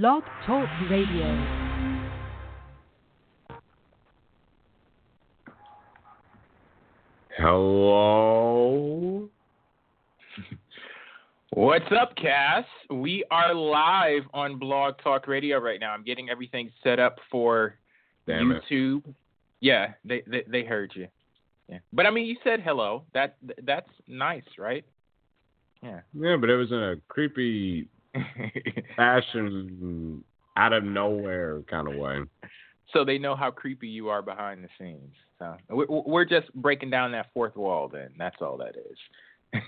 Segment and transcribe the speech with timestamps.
[0.00, 1.46] Blog Talk Radio.
[7.38, 9.28] Hello.
[11.50, 12.64] What's up, Cass?
[12.90, 15.92] We are live on Blog Talk Radio right now.
[15.92, 17.76] I'm getting everything set up for
[18.26, 18.64] Damn it.
[18.68, 19.14] YouTube.
[19.60, 21.06] Yeah, they, they they heard you.
[21.68, 23.04] Yeah, but I mean, you said hello.
[23.14, 24.84] That that's nice, right?
[25.84, 26.00] Yeah.
[26.12, 27.86] Yeah, but it was in a creepy
[28.96, 30.24] fashion,
[30.56, 32.20] out of nowhere kind of way.
[32.92, 35.14] so they know how creepy you are behind the scenes.
[35.38, 37.88] So we're, we're just breaking down that fourth wall.
[37.88, 39.62] Then that's all that is.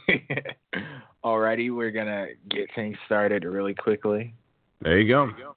[1.24, 4.35] Alrighty, we're gonna get things started really quickly.
[4.80, 5.55] There you go.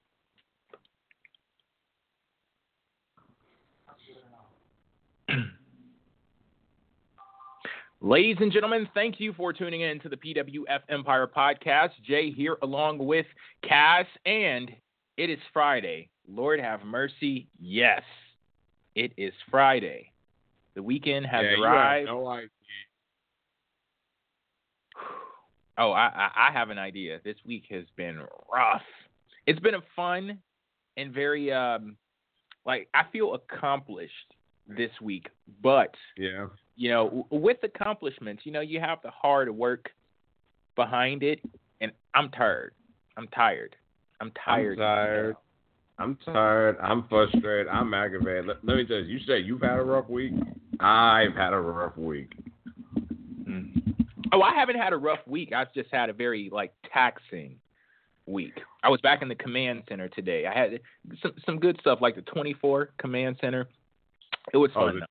[8.02, 11.90] Ladies and gentlemen, thank you for tuning in to the PWF Empire podcast.
[12.02, 13.26] Jay here along with
[13.62, 14.72] Cass, and
[15.18, 16.08] it is Friday.
[16.26, 17.50] Lord have mercy.
[17.60, 18.04] Yes,
[18.96, 20.14] it is Friday.
[20.76, 22.08] The weekend has yeah, arrived.
[22.08, 22.48] No idea.
[25.78, 27.20] Oh, I, I, I have an idea.
[27.26, 28.82] This week has been rough.
[29.46, 30.40] It's been a fun
[30.96, 31.98] and very um
[32.66, 34.14] like I feel accomplished
[34.70, 35.28] this week,
[35.62, 36.48] but Yeah.
[36.80, 39.90] You know, with accomplishments, you know, you have the hard work
[40.78, 41.42] behind it,
[41.82, 42.72] and I'm tired.
[43.18, 43.76] I'm tired.
[44.22, 44.80] I'm tired.
[44.80, 45.36] I'm tired.
[46.00, 46.78] I'm tired.
[46.82, 47.68] I'm frustrated.
[47.68, 48.46] I'm aggravated.
[48.46, 50.32] Let, let me tell you, you say you've had a rough week.
[50.80, 52.32] I've had a rough week.
[53.44, 53.94] Mm.
[54.32, 55.52] Oh, I haven't had a rough week.
[55.52, 57.58] I've just had a very like taxing
[58.26, 58.54] week.
[58.84, 60.46] I was back in the command center today.
[60.48, 60.80] I had
[61.22, 63.68] some some good stuff like the 24 command center.
[64.54, 65.00] It was Oh, fun.
[65.02, 65.06] the-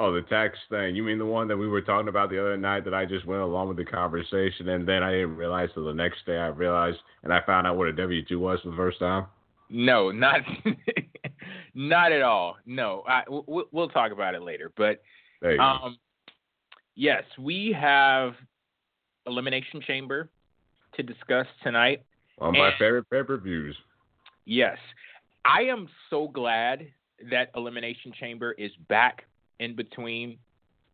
[0.00, 0.94] Oh, the tax thing.
[0.94, 3.26] You mean the one that we were talking about the other night that I just
[3.26, 6.46] went along with the conversation and then I didn't realize till the next day I
[6.46, 9.26] realized and I found out what a W two was for the first time.
[9.68, 10.40] No, not
[11.74, 12.56] not at all.
[12.64, 14.70] No, I, we'll, we'll talk about it later.
[14.76, 15.02] But
[15.42, 15.64] There you go.
[15.64, 15.98] um,
[16.94, 18.34] yes, we have
[19.26, 20.30] elimination chamber
[20.94, 22.04] to discuss tonight.
[22.36, 23.76] One of my favorite pay per views.
[24.44, 24.78] Yes,
[25.44, 26.86] I am so glad
[27.30, 29.24] that elimination chamber is back
[29.60, 30.38] in between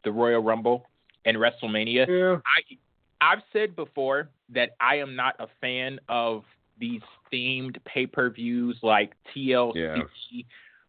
[0.05, 0.85] the Royal Rumble
[1.25, 2.07] and WrestleMania.
[2.09, 2.37] Yeah.
[2.47, 2.77] I
[3.21, 6.45] I've said before that I am not a fan of
[6.79, 7.01] these
[7.33, 10.43] themed pay-per-views like TLC, Yeah.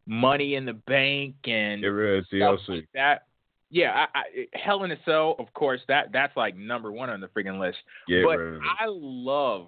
[0.08, 2.70] Money in the Bank, and It really is stuff TLC.
[2.70, 3.24] like that.
[3.72, 7.20] Yeah, I, I, Hell in a Cell, of course, that that's like number one on
[7.22, 7.78] the friggin' list.
[8.08, 8.62] Get but rid.
[8.80, 9.68] I love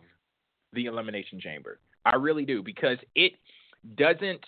[0.73, 1.79] the Elimination Chamber.
[2.05, 3.33] I really do because it
[3.95, 4.45] doesn't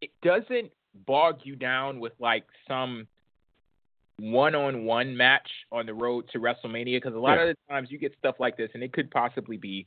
[0.00, 0.70] it doesn't
[1.04, 3.06] bog you down with like some
[4.18, 7.44] one-on-one match on the road to WrestleMania because a lot Yeah.
[7.44, 9.86] of the times you get stuff like this and it could possibly be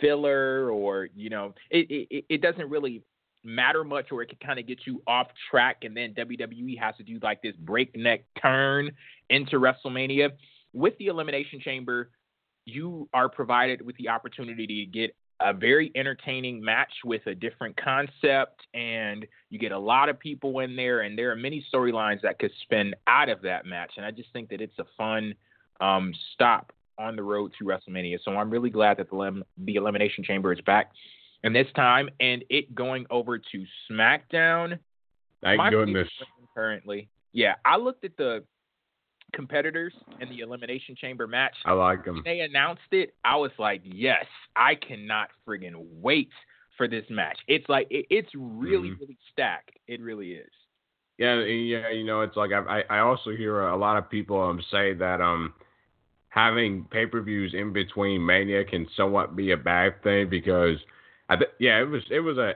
[0.00, 3.02] filler or you know it it, it doesn't really
[3.44, 6.96] matter much or it could kind of get you off track and then WWE has
[6.96, 8.90] to do like this breakneck turn
[9.30, 10.30] into WrestleMania
[10.72, 12.10] with the Elimination Chamber
[12.66, 17.76] you are provided with the opportunity to get a very entertaining match with a different
[17.82, 22.20] concept and you get a lot of people in there and there are many storylines
[22.22, 25.34] that could spin out of that match and i just think that it's a fun
[25.80, 30.22] um, stop on the road to wrestlemania so i'm really glad that the, the elimination
[30.22, 30.90] chamber is back
[31.42, 34.78] and this time and it going over to smackdown
[35.42, 36.08] Thank my goodness.
[36.54, 38.44] currently yeah i looked at the
[39.32, 42.16] competitors in the elimination chamber match I like them.
[42.16, 44.24] when they announced it, I was like, yes,
[44.56, 46.30] I cannot friggin' wait
[46.76, 47.38] for this match.
[47.48, 49.00] It's like it, it's really, Mhm.
[49.00, 49.78] really stacked.
[49.86, 50.50] It really is.
[51.18, 54.40] Yeah, yeah, you know, it's like I I I also hear a lot of people
[54.40, 55.52] um say that um
[56.28, 60.76] having pay per views in between Mania can somewhat be a bad thing because
[61.28, 62.54] I th- yeah it was it was a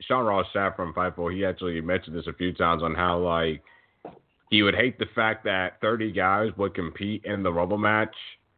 [0.00, 3.62] Sean Ross Sapp from Fightful he actually mentioned this a few times on how like
[4.50, 8.14] he would hate the fact that 30 guys would compete in the Rumble match,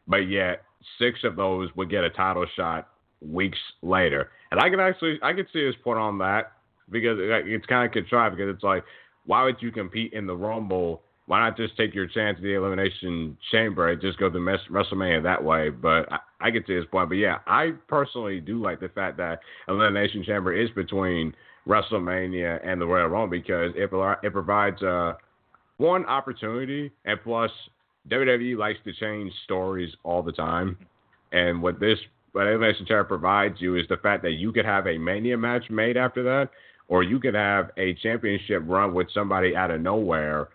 [0.06, 0.62] but yet
[0.98, 2.88] six of those would get a title shot
[3.20, 4.30] weeks later.
[4.50, 6.52] And I can actually I could see his point on that
[6.90, 8.84] because it's kind of contrived because it's like
[9.28, 11.02] why would you compete in the Rumble?
[11.26, 15.22] Why not just take your chance at the Elimination Chamber and just go to WrestleMania
[15.22, 15.68] that way?
[15.68, 17.10] But I, I get to his point.
[17.10, 21.34] But yeah, I personally do like the fact that Elimination Chamber is between
[21.66, 23.90] WrestleMania and the Royal Rumble because it,
[24.22, 25.12] it provides uh,
[25.78, 27.50] one opportunity and plus
[28.08, 30.76] WWE likes to change stories all the time.
[31.32, 31.98] And what this
[32.32, 35.64] what Elimination Chamber provides you is the fact that you could have a Mania match
[35.70, 36.50] made after that,
[36.88, 40.48] or you could have a championship run with somebody out of nowhere,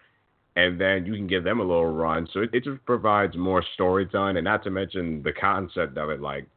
[0.56, 2.28] and then you can give them a little run.
[2.32, 6.22] So it, it just provides more storytelling, and not to mention the concept of it.
[6.22, 6.48] Like,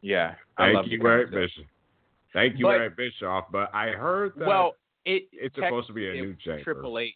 [0.00, 1.52] Yeah, I love thank you, Greg concept.
[2.32, 3.46] Thank you, But- Eric Bischoff.
[3.50, 6.62] But I heard that well, it it's supposed to be a it new chamber.
[6.62, 7.14] Triple H.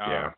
[0.00, 0.30] uh, Yeah.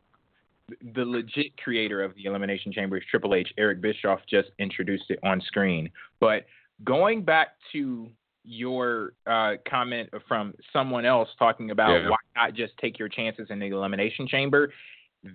[0.94, 3.53] the legit creator of the Elimination Chamber is Triple H.
[3.56, 5.91] Eric Bischoff just introduced it on screen.
[6.20, 6.47] But
[6.85, 8.11] going back to
[8.44, 12.11] your uh, comment from someone else talking about Yeah.
[12.11, 14.73] why not just take your chances in the Elimination Chamber,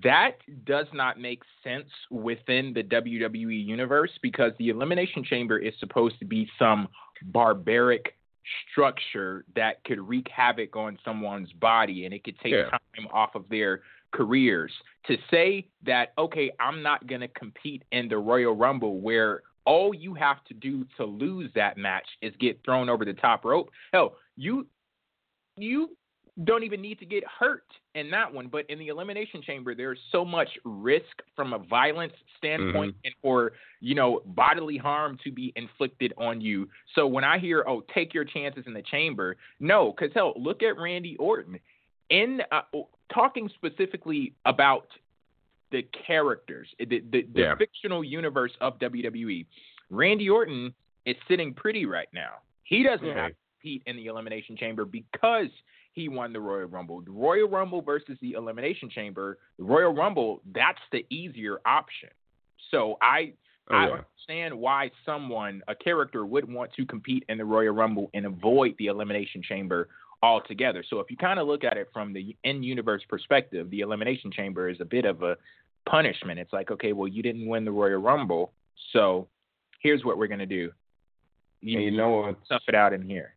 [0.04, 6.18] that does not make sense within the WWE universe because the Elimination Chamber is supposed
[6.20, 6.88] to be some
[7.24, 8.16] barbaric
[8.72, 12.70] structure that could wreak havoc on someone's body and it could take Yeah.
[12.70, 14.72] time off of their careers.
[15.08, 19.94] To say that, okay, I'm not going to compete in the Royal Rumble where all
[19.94, 23.69] you have to do to lose that match is get thrown over the top rope.
[23.94, 24.68] Hell, you
[25.58, 25.90] you
[26.46, 30.00] don't even need to get hurt in that one, but in the elimination chamber there's
[30.12, 33.06] so much risk from a violence standpoint mm-hmm.
[33.06, 36.69] and for, you know, bodily harm to be inflicted on you.
[36.96, 40.63] So when I hear, "Oh, take your chances in the chamber." No, cuz hell, look
[40.63, 41.60] at Randy Orton
[42.12, 42.62] in uh,
[43.12, 44.88] talking specifically about
[45.72, 47.56] the characters, the the, the Yeah.
[47.56, 49.46] fictional universe of WWE.
[49.90, 50.74] Randy Orton
[51.06, 52.36] is sitting pretty right now.
[52.63, 53.19] He doesn't Okay.
[53.19, 55.48] have to compete in the Elimination Chamber because
[55.94, 57.02] he won the Royal Rumble.
[57.02, 62.10] The Royal Rumble versus the Elimination Chamber, the Royal Rumble, that's the easier option.
[62.69, 63.34] So I
[63.69, 63.92] Oh, I yeah.
[64.28, 68.75] understand why someone, a character, would want to compete in the Royal Rumble and avoid
[68.78, 69.88] the Elimination Chamber
[70.24, 70.84] altogether.
[70.90, 74.32] So if you kind of look at it from the in universe perspective, the Elimination
[74.32, 75.36] Chamber is a bit of a
[75.90, 76.40] punishment.
[76.40, 78.52] It's like, okay, well, you didn't win the Royal Rumble,
[78.94, 79.28] so
[79.82, 80.72] here's what we're gonna do.
[81.62, 83.36] You, you know what's tough it out in here.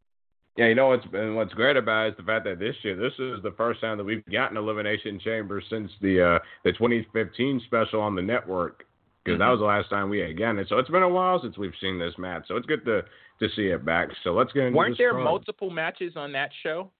[0.56, 2.96] yeah, you know what's and what's great about it is the fact that this year
[2.96, 7.62] this is the first time that we've gotten elimination chamber since the uh the 2015
[7.66, 8.84] special on the network
[9.24, 9.50] because that Mhm.
[9.52, 10.68] was the last time we had gotten it.
[10.68, 12.46] So it's been a while since we've seen this match.
[12.46, 13.04] So it's good to
[13.40, 14.10] to see it back.
[14.22, 16.92] So let's get into Weren't there multiple matches on that show?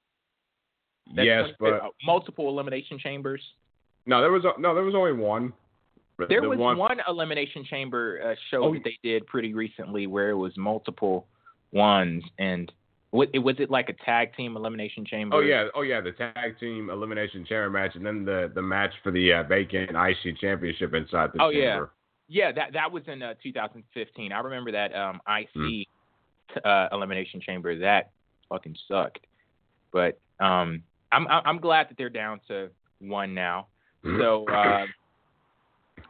[1.14, 3.42] That Yes, 20 but uh, multiple elimination chambers.
[4.06, 5.52] no, there was no, there was only one.
[6.28, 8.72] There the was one, elimination chamber uh, show Oh.
[8.74, 11.26] that they did pretty recently where it was multiple
[11.72, 12.72] ones, and
[13.10, 15.36] what it was it like a tag team elimination chamber?
[15.36, 18.92] Oh yeah, oh yeah, the tag team elimination chamber match, and then the the match
[19.02, 21.72] for the uh, vacant IC championship inside the Oh, yeah.
[21.74, 21.90] chamber.
[22.28, 22.52] Yeah.
[22.52, 24.32] That that was in uh, 2015.
[24.32, 25.86] I remember that um, IC
[26.50, 26.58] Hmm.
[26.64, 27.78] uh, elimination chamber.
[27.78, 28.10] That
[28.48, 29.26] fucking sucked.
[29.92, 30.82] But um,
[31.12, 32.68] I'm I'm glad that they're down to
[33.00, 33.68] one now.
[34.04, 34.84] So uh,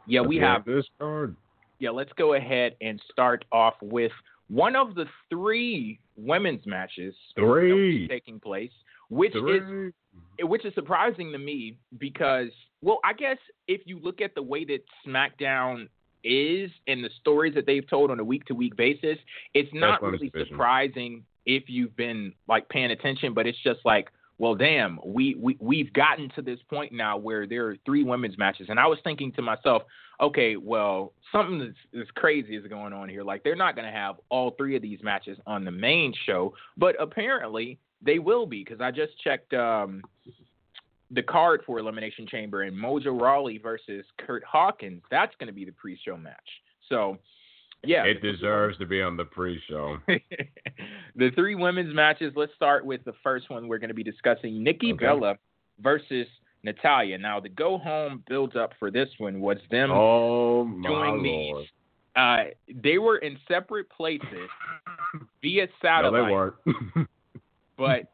[0.07, 1.35] yeah, we Let's have this card.
[1.79, 4.11] yeah, let's go ahead and start off with
[4.49, 8.07] one of the three women's matches that will be Three.
[8.07, 8.71] taking place,
[9.09, 9.93] which is
[10.41, 12.49] which is surprising to me because
[12.81, 15.87] well, I guess if you look at the way that SmackDown
[16.25, 19.17] is and the stories that they've told on a week to week basis,
[19.53, 24.55] it's not really surprising if you've been like paying attention, but it's just like well,
[24.55, 28.67] damn, we, we we've gotten to this point now where there are three women's matches,
[28.69, 29.83] and I was thinking to myself,
[30.19, 33.23] okay, well, something that's, that's crazy is going on here.
[33.23, 36.53] Like they're not going to have all three of these matches on the main show,
[36.77, 40.01] but apparently they will be because I just checked um,
[41.11, 45.01] the card for Elimination Chamber and Mojo Rawley versus Curt Hawkins.
[45.11, 46.35] That's going to be the pre-show match.
[46.89, 47.17] So,
[47.83, 49.97] yeah, It deserves to be on the pre-show.
[51.15, 52.33] the three women's matches.
[52.35, 55.05] Let's start with the first one we're going to be discussing: Nikki Okay.
[55.05, 55.35] Bella
[55.79, 56.27] versus
[56.63, 57.17] Natalya.
[57.17, 61.67] Now, the go home build up for this one was them Oh doing these.
[62.15, 62.45] Uh,
[62.83, 64.49] they were in separate places
[65.41, 67.07] via No, satellite, they weren't.
[67.77, 68.11] but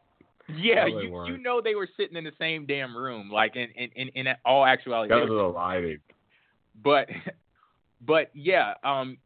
[0.57, 1.29] yeah, No, you, weren't.
[1.29, 3.29] you know they were sitting in the same damn room.
[3.29, 5.99] Like in in in, in all actuality, of were the lighting.
[6.83, 7.09] but
[8.05, 9.17] but yeah um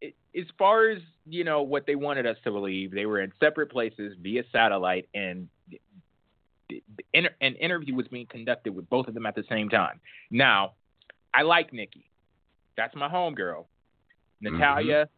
[0.00, 0.98] it, as far as
[1.28, 5.08] you know what they wanted us to believe they were in separate places via satellite
[5.14, 5.80] and the,
[6.68, 9.98] the inter- an interview was being conducted with both of them at the same time
[10.30, 10.72] now
[11.34, 12.08] i like nikki
[12.76, 13.64] that's my homegirl
[14.40, 15.08] natalya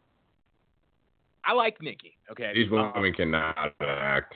[1.45, 4.35] i like nikki okay These Um, women cannot act.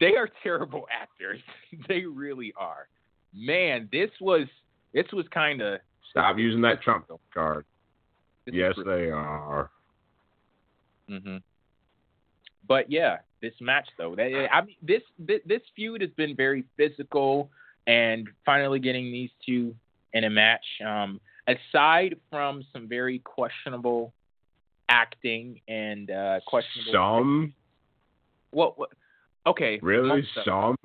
[0.00, 1.40] They are terrible actors
[1.88, 2.88] they really are
[3.34, 4.46] man this was
[4.94, 7.66] this was kind of Stop using that Trump card.
[8.46, 9.70] this Yes, they are.
[11.08, 11.36] hmm
[12.66, 16.64] But yeah, this match though, that, I mean, this, this this feud has been very
[16.78, 17.50] physical,
[17.86, 19.74] and finally getting these two
[20.14, 20.64] in a match.
[20.84, 24.14] Um, aside from some very questionable
[24.88, 26.92] acting and uh, questionable.
[26.92, 27.54] Some
[28.52, 28.90] Well, what-
[29.46, 29.78] okay.
[29.82, 30.76] really some.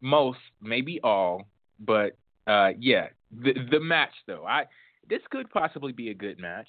[0.00, 1.46] most, maybe all,
[1.80, 3.08] but uh, yeah,
[3.42, 4.64] the the match though, I
[5.08, 6.68] this could possibly be a good match.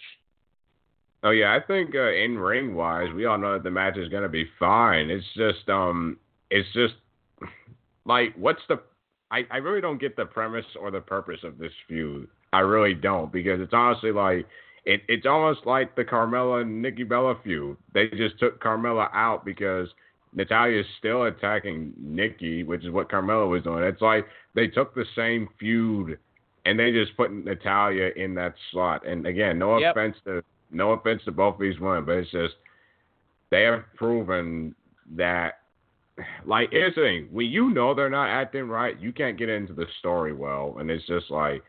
[1.24, 4.10] Oh yeah, I think uh, in ring wise, we all know that the match is
[4.10, 5.10] gonna be fine.
[5.10, 6.18] It's just um,
[6.50, 6.96] it's just
[8.06, 8.80] like what's the
[9.32, 12.28] I, I really don't get the premise or the purpose of this feud.
[12.54, 14.46] I really don't because it's honestly like
[14.86, 17.78] it, it's almost like the Carmella and Nikki Bella feud.
[17.94, 19.88] They just took Carmella out because
[20.34, 23.84] Natalya is still attacking Nikki, which is what Carmella was doing.
[23.84, 26.18] It's like they took the same feud
[26.66, 29.06] and they just put Natalya in that slot.
[29.06, 29.96] And again, no yep.
[29.96, 32.54] offense to no offense to both these women, but it's just
[33.50, 34.74] they have proven
[35.16, 35.60] that
[36.46, 39.74] like here's the thing, when you know they're not acting right, you can't get into
[39.74, 40.78] the story well.
[40.80, 41.62] And it's just like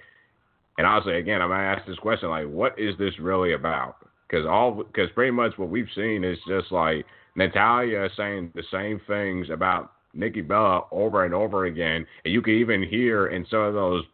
[0.78, 3.97] and honestly again I'm gonna ask this question, like, what is this really about?
[4.28, 7.04] Because all because pretty much what we've seen is just like
[7.35, 12.07] Natalya saying the same things about Nikki Bella over and over again.
[12.25, 14.05] And you could even hear in some of those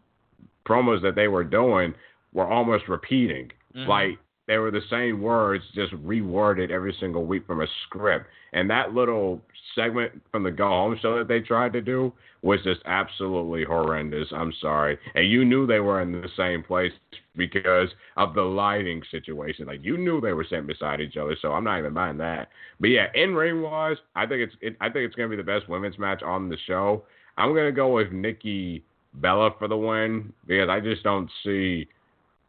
[0.66, 1.94] promos that they were doing
[2.32, 3.50] were almost repeating.
[3.74, 3.88] Mm-hmm.
[3.88, 8.26] Like they were the same words, just reworded every single week from a script.
[8.54, 9.42] And that little
[9.74, 14.28] segment from the Go Home show that they tried to do was just absolutely horrendous.
[14.32, 14.98] I'm sorry.
[15.14, 16.92] And you knew they were in the same place
[17.36, 19.66] because of the lighting situation.
[19.66, 22.48] Like you knew they were sitting beside each other, so I'm not even buying that.
[22.80, 25.42] But yeah, in ring wise, I think it's it, I think it's gonna be the
[25.42, 27.04] best women's match on the show.
[27.36, 28.82] I'm gonna go with Nikki
[29.14, 31.86] Bella for the win because I just don't see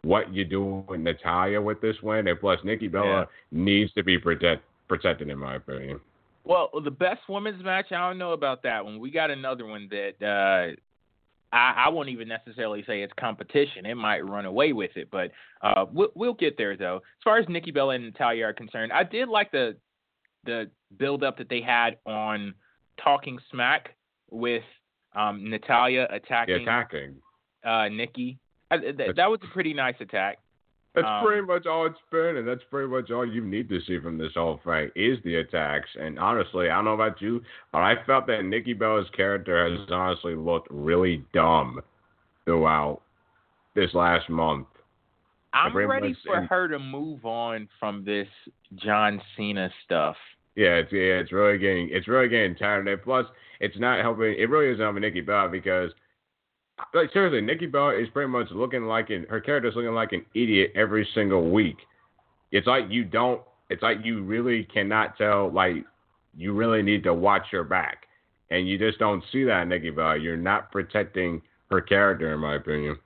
[0.04, 3.26] what you do with Natalya with this win, and plus Nikki Bella yeah.
[3.52, 6.00] needs to be protect, protected in my opinion.
[6.46, 9.00] Well, the best women's match, I don't know about that one.
[9.00, 10.76] We got another one that uh,
[11.56, 13.86] I, I won't even necessarily say it's competition.
[13.86, 16.98] It might run away with it, but uh, we'll, we'll get there though.
[16.98, 19.76] As far as Nikki Bella and Natalya are concerned, I did like the
[20.46, 22.54] the build up that they had on
[23.04, 23.96] Talking Smack
[24.32, 24.64] with
[25.14, 27.16] um, Natalya attacking, yeah, attacking.
[27.64, 28.40] Uh, Nikki
[28.78, 30.40] th- that was a pretty nice attack.
[30.96, 33.80] That's um, pretty much all it's been, and that's pretty much all you need to
[33.82, 35.90] see from this whole fight is the attacks.
[36.00, 39.88] And honestly, I don't know about you, but I felt that Nikki Bella's character has
[39.92, 41.82] honestly looked really dumb
[42.46, 43.02] throughout
[43.76, 44.68] this last month.
[45.54, 48.28] I'm ready for her to move on from this
[48.76, 50.16] John Cena stuff.
[50.56, 52.88] Yeah, it's yeah, it's really getting it's really getting tired.
[53.04, 53.26] Plus,
[53.60, 54.36] it's not helping.
[54.38, 55.92] It really isn't helping Nikki Bella because
[56.94, 60.26] like seriously, Nikki Bella is pretty much looking like an her character's looking like an
[60.34, 61.78] idiot every single week.
[62.52, 63.42] It's like you don't.
[63.70, 65.52] It's like you really cannot tell.
[65.52, 65.86] Like
[66.36, 68.04] you really need to watch your back,
[68.50, 70.18] and you just don't see that in Nikki Bella.
[70.18, 72.98] You're not protecting her character, in my opinion.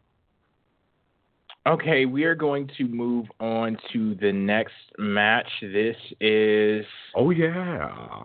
[1.66, 5.48] Okay, we are going to move on to the next match.
[5.62, 8.24] This is oh yeah,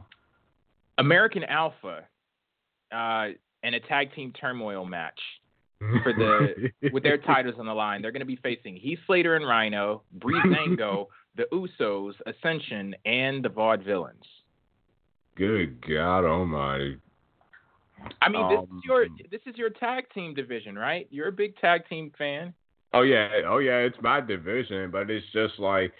[0.98, 2.04] American Alpha.
[2.90, 3.28] Uh,
[3.62, 5.18] and a tag team turmoil match
[6.02, 8.02] for the with their titles on the line.
[8.02, 11.06] They're going to be facing Heath Slater and Rhyno, Breezango,
[11.36, 14.14] the Usos, Ascension, and the Vaudevillains.
[15.36, 16.98] Good God Almighty!
[18.22, 21.06] I mean, this um, is your this is your tag team division, right?
[21.10, 22.54] You're a big tag team fan.
[22.92, 25.92] Oh yeah, oh yeah, it's my division, but it's just like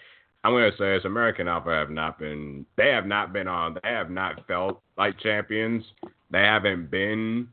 [0.43, 3.89] I'm gonna say, it's American Alpha have not been they have not been on they
[3.89, 5.83] have not felt like champions.
[6.31, 7.47] They haven't been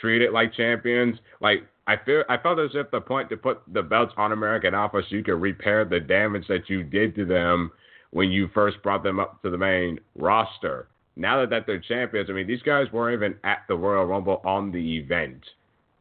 [0.00, 1.18] treated like champions.
[1.40, 4.74] Like I feel I felt as if the point to put the belts on American
[4.74, 7.70] Alpha so you could repair the damage that you did to them
[8.10, 10.88] when you first brought them up to the main roster.
[11.16, 14.40] Now that, that they're champions, I mean these guys weren't even at the Royal Rumble
[14.44, 15.42] on the event.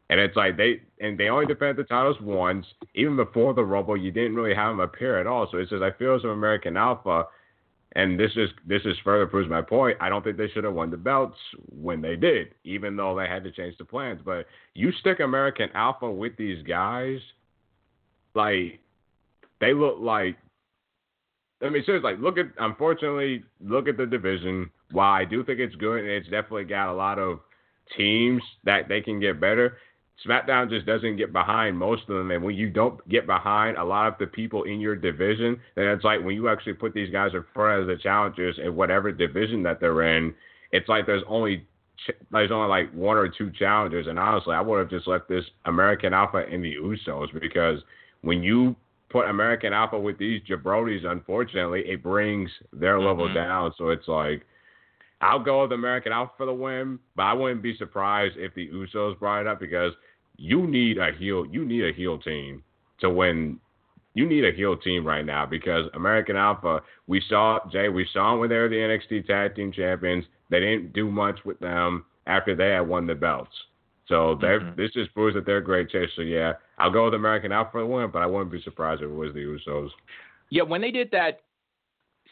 [0.09, 2.65] And it's like they and they only defended the titles once.
[2.95, 5.47] Even before the Rumble, you didn't really have them appear at all.
[5.51, 7.25] So it's just I feel as if American Alpha
[7.97, 9.97] and this is this is further proves my point.
[9.99, 11.37] I don't think they should have won the belts
[11.67, 14.21] when they did, even though they had to change the plans.
[14.23, 17.17] But you stick American Alpha with these guys,
[18.35, 18.79] like
[19.59, 20.37] they look like.
[21.63, 22.45] I mean, seriously, like look at.
[22.59, 24.69] Unfortunately, look at the division.
[24.91, 27.39] While I do think it's good, and it's definitely got a lot of
[27.97, 29.77] teams that they can get better.
[30.25, 32.31] SmackDown just doesn't get behind most of them.
[32.31, 35.85] And when you don't get behind a lot of the people in your division, then
[35.85, 39.11] it's like when you actually put these guys in front of the challengers in whatever
[39.11, 40.33] division that they're in,
[40.71, 41.65] it's like there's only
[42.31, 44.07] there's only like one or two challengers.
[44.07, 47.81] And honestly, I would have just left this American Alpha in the Usos because
[48.21, 48.75] when you
[49.09, 53.35] put American Alpha with these jabronis, unfortunately, it brings their level mm-hmm.
[53.35, 53.73] down.
[53.77, 54.45] So it's like
[55.21, 58.69] I'll go with American Alpha for the win, but I wouldn't be surprised if the
[58.69, 59.93] Usos brought it up because
[60.37, 61.45] you need a heel.
[61.45, 62.63] You need a heel team
[62.99, 63.59] to win.
[64.13, 66.81] You need a heel team right now because American Alpha.
[67.07, 67.89] We saw Jay.
[67.89, 70.25] We saw them when they were the NXT Tag Team Champions.
[70.49, 73.51] They didn't do much with them after they had won the belts.
[74.07, 74.79] So mm-hmm.
[74.79, 76.09] this just proves that they're a great chase.
[76.15, 79.01] So yeah, I'll go with American Alpha for the win, but I wouldn't be surprised
[79.01, 79.89] if it was the Usos.
[80.49, 81.41] Yeah, when they did that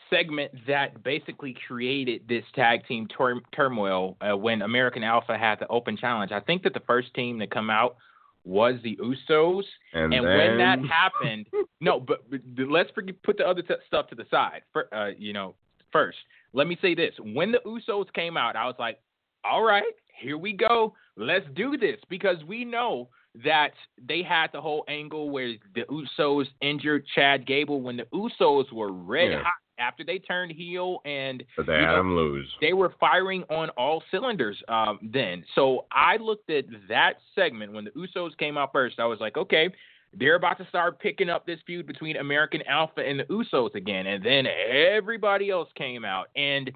[0.10, 5.68] segment that basically created this tag team tur- turmoil uh, when American Alpha had the
[5.68, 7.98] open challenge, I think that the first team to come out
[8.44, 9.64] was the Usos.
[9.94, 11.48] And, And then, when that happened,
[11.82, 14.62] no, but, but let's forget, put the other t- stuff to the side.
[14.72, 15.56] For, uh, you know,
[15.92, 16.18] first,
[16.54, 19.00] let me say this: when the Usos came out, I was like,
[19.44, 19.84] "All right,
[20.14, 20.94] here we go.
[21.18, 23.10] Let's do this," because we know
[23.44, 23.72] that
[24.08, 28.92] they had the whole angle where the Usos injured Chad Gable when the Usos were
[28.92, 29.44] red Yeah.
[29.44, 32.48] hot after they turned heel and but they had know, him lose.
[32.62, 35.44] they were firing on all cylinders um, then.
[35.56, 39.00] So I looked at that segment when the Usos came out first.
[39.00, 39.70] I was like, okay,
[40.18, 44.08] they're about to start picking up this feud between American Alpha and the Usos again.
[44.08, 46.28] And then everybody else came out.
[46.36, 46.72] And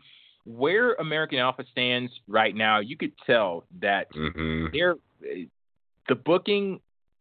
[0.46, 4.96] where American Alpha stands right now, you could tell that hmm they're
[6.08, 6.80] the booking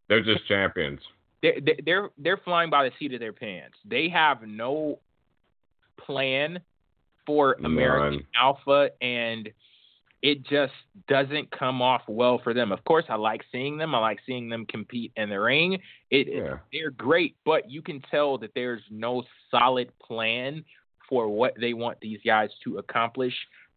[0.09, 1.01] They're just champions.
[1.43, 3.77] they're they're they're flying by the seat of their pants.
[3.85, 4.99] They have no
[6.05, 6.61] plan
[7.27, 8.27] for American None.
[8.37, 9.49] Alpha, and
[10.23, 10.73] it just
[11.07, 12.73] doesn't come off well for them.
[12.73, 13.95] Of course, I like seeing them.
[13.95, 15.81] I like seeing them compete in the ring.
[16.11, 16.59] It Yeah.
[16.73, 20.65] they're great, but you can tell that there's no solid plan
[21.09, 23.35] for what they want these guys to accomplish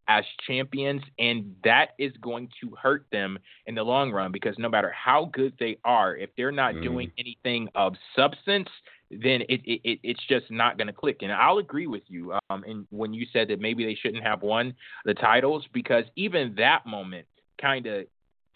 [0.07, 4.67] as champions, and that is going to hurt them in the long run because no
[4.69, 6.83] matter how good they are, if they're not Mm.
[6.83, 8.69] doing anything of substance,
[9.09, 11.17] then it, it, it it's just not going to click.
[11.21, 12.33] And I'll agree with you.
[12.49, 14.73] Um, and when you said that maybe they shouldn't have won
[15.05, 17.27] the titles because even that moment
[17.59, 18.05] kind of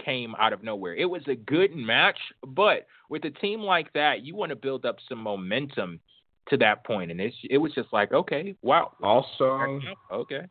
[0.04, 0.96] came out of nowhere.
[0.96, 4.86] It was a good match, but with a team like that, you want to build
[4.86, 6.00] up some momentum
[6.50, 9.46] to that point, and it's it was just like okay, wow, Also,
[10.12, 10.42] okay,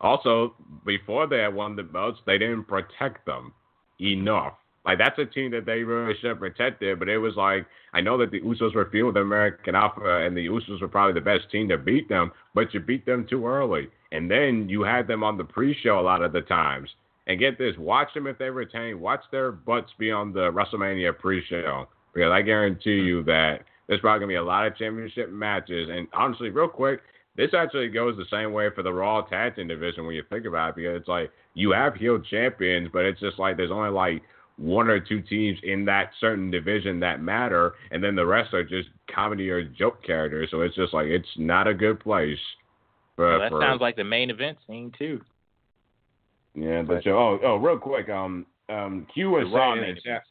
[0.00, 3.52] also before they had won the belts, they didn't protect them
[4.00, 4.54] enough.
[4.84, 8.00] Like that's a team that they really should have protected, but it was like I
[8.00, 11.24] know that the Usos were feud with American Alpha, and the Usos were probably the
[11.24, 15.06] best team to beat them, but you beat them too early, and then you had
[15.06, 16.90] them on the pre-show a lot of the times.
[17.26, 21.18] And get this, watch them if they retain, watch their butts be on the WrestleMania
[21.18, 25.88] pre-show, because I guarantee you that there's probably gonna be a lot of championship matches.
[25.90, 27.00] And honestly, real quick,
[27.36, 30.46] this actually goes the same way for the Raw Tag Team division when you think
[30.46, 33.90] about it, because it's like you have heel champions, but it's just like there's only
[33.90, 34.22] like
[34.56, 38.62] one or two teams in that certain division that matter, and then the rest are
[38.62, 40.48] just comedy or joke characters.
[40.50, 42.38] So it's just like it's not a good place.
[43.16, 45.20] For, well, that for, sounds like the main event scene too.
[46.54, 50.22] yeah, but oh oh real quick um um Q was saying in the chat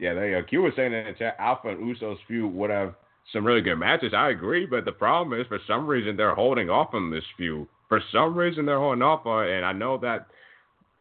[0.00, 2.70] yeah there you go Q was saying in the chat Alpha and Usos feud would
[2.70, 2.94] have
[3.32, 4.12] some really good matches.
[4.14, 7.66] I agree, but the problem is for some reason they're holding off on this feud.
[7.88, 10.26] For some reason they're holding off on it, and I know that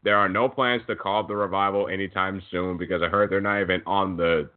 [0.03, 3.41] there are no plans to call up the revival anytime soon because I heard they're
[3.41, 4.49] not even on the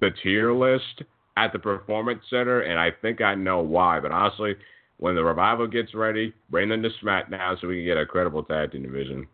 [0.00, 1.02] the tier list
[1.36, 4.00] at the performance center, and I think I know why.
[4.00, 4.54] But honestly,
[4.98, 8.42] when the revival gets ready, bring them to SmackDown so we can get a credible
[8.42, 9.26] tag team division.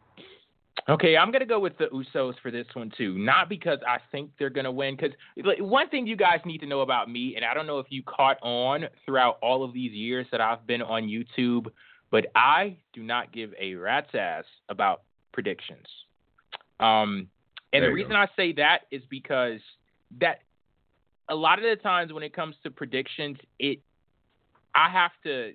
[0.89, 3.17] Okay, I'm gonna go with the Usos for this one too.
[3.17, 5.13] Not because I think they're gonna win, because
[5.61, 8.03] one thing you guys need to know about me, and I don't know if you
[8.03, 11.67] caught on throughout all of these years that I've been on YouTube,
[12.11, 15.87] but I do not give a rat's ass about predictions.
[16.81, 17.29] Um,
[17.73, 18.17] and There the reason go.
[18.17, 19.61] I say that is because
[20.21, 20.41] that
[21.29, 23.81] a lot of the times when it comes to predictions, it
[24.75, 25.53] I have to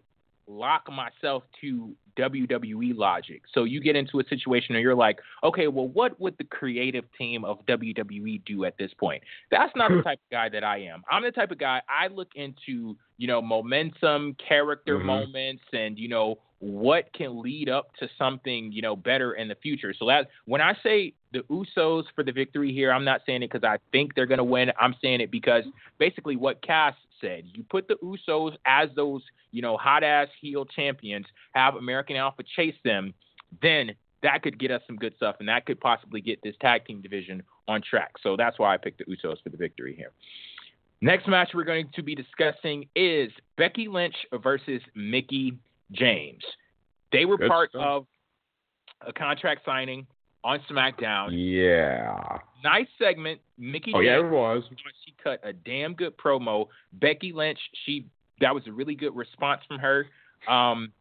[0.47, 3.43] lock myself to WWE logic.
[3.53, 7.05] So you get into a situation where you're like, okay, well, what would the creative
[7.17, 9.21] team of WWE do at this point?
[9.51, 11.03] That's not the type of guy that I am.
[11.11, 15.05] I'm the type of guy I look into, you know, momentum, character Mhm.
[15.05, 19.53] moments, and you know what can lead up to something, you know, better in the
[19.55, 19.93] future.
[19.93, 23.51] So that when I say the Usos for the victory here, I'm not saying it
[23.51, 24.71] because I think they're going to win.
[24.79, 25.65] I'm saying it because
[25.99, 27.43] basically what Cass said.
[27.53, 32.43] You put the Usos as those, you know, hot ass heel champions, have American Alpha
[32.55, 33.13] chase them,
[33.61, 33.91] then
[34.23, 37.01] that could get us some good stuff, and that could possibly get this tag team
[37.01, 38.13] division on track.
[38.21, 40.11] So that's why I picked the Usos for the victory here.
[41.01, 45.53] Next match we're going to be discussing is Becky Lynch versus Mickie
[45.91, 46.43] James.
[47.11, 47.81] They were Good part stuff.
[47.81, 48.07] of
[49.07, 50.07] a contract signing
[50.43, 51.29] on SmackDown.
[51.31, 52.39] Yeah.
[52.63, 53.39] Nice segment.
[53.57, 54.63] Mickie Oh James yeah, it was.
[55.05, 56.67] she cut a damn good promo.
[56.93, 58.05] Becky Lynch, she
[58.41, 60.05] that was a really good response from her.
[60.47, 60.91] Um,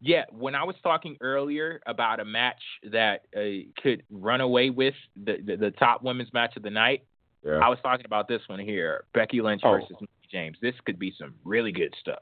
[0.00, 2.60] yeah, when I was talking earlier about a match
[2.92, 7.04] that uh, could run away with the, the the top women's match of the night,
[7.44, 7.60] Yeah.
[7.62, 9.72] I was talking about this one here: Becky Lynch Oh.
[9.72, 10.58] versus Mickie James.
[10.60, 12.18] This could be some really good stuff.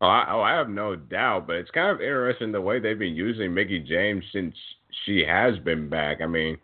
[0.00, 2.98] Oh I, oh, I have no doubt, but it's kind of interesting the way they've
[2.98, 4.54] been using Mickie James since
[5.04, 6.20] she has been back.
[6.20, 6.58] I mean,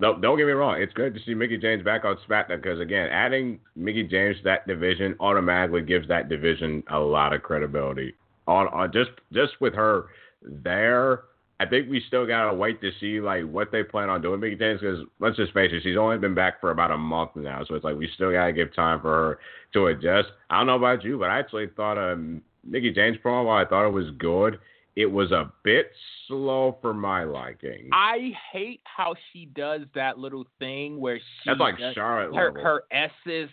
[0.00, 0.80] No, don't get me wrong.
[0.80, 4.42] It's good to see Mickie James back on SmackDown because again, adding Mickie James to
[4.44, 8.14] that division automatically gives that division a lot of credibility.
[8.48, 10.06] On, on just just with her
[10.42, 11.24] there,
[11.60, 14.56] I think we still gotta wait to see like what they plan on doing Mickie
[14.56, 17.62] James because let's just face it, she's only been back for about a month now,
[17.64, 19.38] so it's like we still gotta give time for her
[19.74, 20.28] to adjust.
[20.50, 23.86] I don't know about you, but I actually thought um Mickie James promo, I thought
[23.86, 24.58] it was good,
[24.96, 25.90] it was a bit
[26.26, 27.88] slow for my liking.
[27.92, 32.46] I hate how she does that little thing where she that's like does, Charlotte her
[32.48, 32.62] level.
[32.62, 33.50] her S's.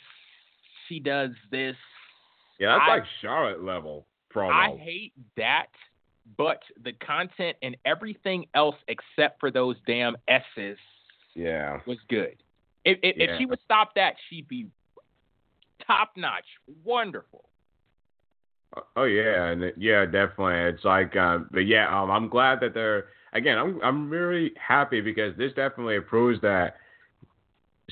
[0.88, 1.76] She does this.
[2.60, 4.52] yeah, that's I- like Charlotte level promo.
[4.52, 5.68] I hate that,
[6.38, 10.78] but the content and everything else except for those damn S's
[11.36, 11.80] yeah.
[11.88, 12.36] was good.
[12.86, 13.26] If if, Yeah.
[13.34, 14.68] if she would stop that, she'd be
[15.86, 16.46] top notch,
[16.84, 17.49] wonderful.
[18.96, 20.76] Oh yeah, and yeah, definitely.
[20.76, 23.58] It's like, um, but yeah, um, I'm glad that they're again.
[23.58, 26.76] I'm I'm really happy because this definitely proves that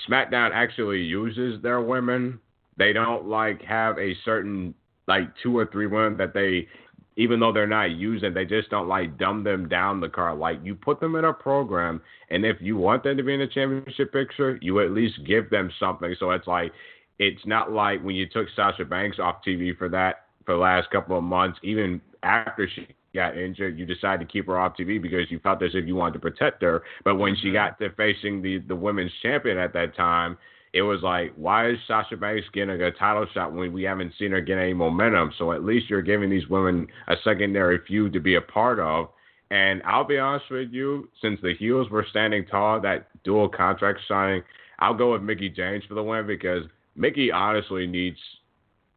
[0.08, 2.40] SmackDown actually uses their women.
[2.78, 4.76] They don't like have a certain
[5.08, 6.68] like two or three women that they,
[7.16, 10.36] even though they're not using, they just don't like dumb them down the car.
[10.36, 13.40] Like you put them in a program, and if you want them to be in
[13.40, 16.16] the championship picture, you at least give them something.
[16.20, 16.72] So it's like
[17.18, 20.90] it's not like when you took Sasha Banks off TV for that for the last
[20.92, 25.00] couple of months, even after she got injured, you decided to keep her off TV
[25.00, 26.84] because you felt as if you wanted to protect her.
[27.04, 27.54] But when she Mhm.
[27.54, 30.38] got to facing the the women's champion at that time,
[30.72, 34.32] it was like, why is Sasha Banks getting a title shot when we haven't seen
[34.32, 35.34] her get any momentum?
[35.38, 39.10] So at least you're giving these women a secondary feud to be a part of.
[39.52, 44.00] And I'll be honest with you, since the heels were standing tall, that dual contract
[44.08, 44.44] signing,
[44.80, 46.64] I'll go with Mickie James for the win because
[46.96, 48.20] Mickie honestly needs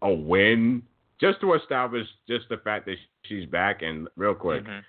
[0.03, 0.83] a win
[1.21, 3.83] just to establish just the fact that she's back.
[3.83, 4.83] And real quick, Mhm.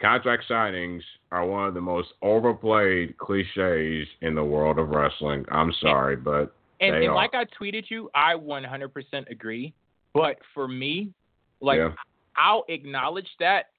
[0.00, 5.44] contract signings are one of the most overplayed cliches in the world of wrestling.
[5.48, 7.14] I'm sorry, but And, They and are.
[7.16, 9.74] like I tweeted you, I 100% agree.
[10.14, 11.12] But for me,
[11.60, 11.92] like yeah,
[12.36, 13.70] I'll acknowledge that,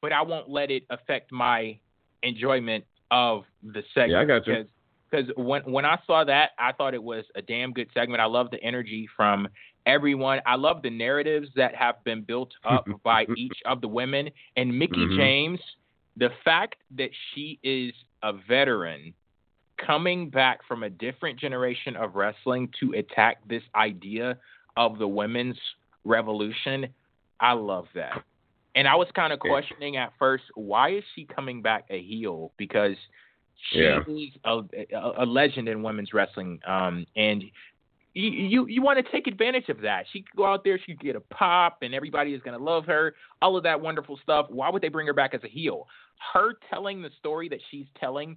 [0.00, 1.78] but I won't let it affect my
[2.24, 4.10] enjoyment of the segment.
[4.10, 4.66] Yeah, I got you.
[5.08, 8.20] Because when when I saw that, I thought it was a damn good segment.
[8.20, 9.46] I love the energy from
[9.86, 10.40] everyone.
[10.46, 14.30] I love the narratives that have been built up by each of the women.
[14.56, 15.16] And Mickie Mhm.
[15.16, 15.60] James,
[16.16, 17.92] the fact that she is
[18.22, 19.14] a veteran
[19.78, 24.38] coming back from a different generation of wrestling to attack this idea
[24.76, 25.58] of the women's
[26.04, 26.86] revolution,
[27.40, 28.22] I love that.
[28.74, 32.52] And I was kind of questioning at first, why is she coming back a heel?
[32.56, 32.96] Because
[33.70, 34.00] she Yeah.
[34.06, 34.62] is a,
[34.94, 37.44] a, a legend in women's wrestling, um, and
[38.14, 40.06] you you, you want to take advantage of that.
[40.12, 42.62] She could go out there, she could get a pop, and everybody is going to
[42.62, 43.14] love her.
[43.40, 44.46] All of that wonderful stuff.
[44.50, 45.86] Why would they bring her back as a heel?
[46.32, 48.36] Her telling the story that she's telling,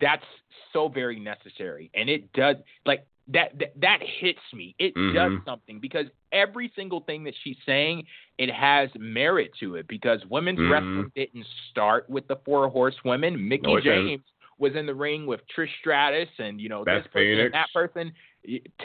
[0.00, 0.24] that's
[0.72, 3.58] so very necessary, and it does like that.
[3.58, 4.74] That, that hits me.
[4.78, 5.44] It does Mhm.
[5.44, 8.06] something because every single thing that she's saying,
[8.38, 9.86] it has merit to it.
[9.86, 10.70] Because women's Mhm.
[10.70, 13.48] wrestling didn't start with the four horsewomen.
[13.48, 14.24] Mickie No, it didn't.
[14.60, 17.66] Was in the ring with Trish Stratus and you know Beth this person and that
[17.74, 18.12] person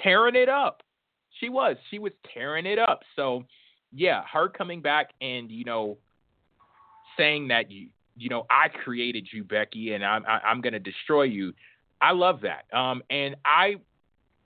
[0.02, 0.82] tearing it up.
[1.40, 1.76] She was.
[1.92, 3.02] She was tearing it up.
[3.16, 3.44] So
[3.94, 5.98] yeah, her coming back and you know
[7.18, 11.24] saying that you you know I created you, Becky, and I'm I, I'm gonna destroy
[11.24, 11.54] you.
[12.02, 12.74] I love that.
[12.78, 13.76] Um, and I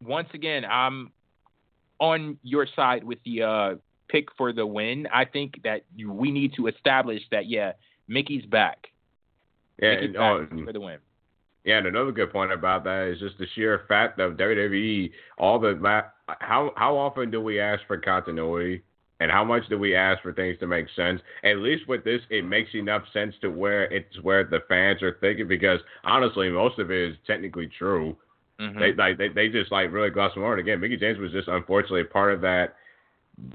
[0.04, 1.12] once again I'm
[2.00, 3.76] on your side with the uh
[4.08, 5.08] pick for the win.
[5.14, 7.74] I think that we need to establish that yeah,
[8.08, 8.88] Mickie's back.
[9.82, 10.98] yeah, Mickie's and, oh, for the win.
[11.66, 11.78] Yeah.
[11.78, 15.12] And another good point about that is just the sheer fact of WWE.
[15.38, 16.04] All the
[16.40, 18.84] how how often do we ask for continuity?
[19.22, 21.20] And how much do we ask for things to make sense?
[21.44, 25.18] At least with this, it makes enough sense to where it's where the fans are
[25.20, 25.48] thinking.
[25.48, 28.16] Because honestly, most of it is technically true.
[28.60, 28.80] Mhm.
[28.80, 30.54] They like they, they just like really gloss over.
[30.58, 32.76] it again, Mickie James was just unfortunately part of that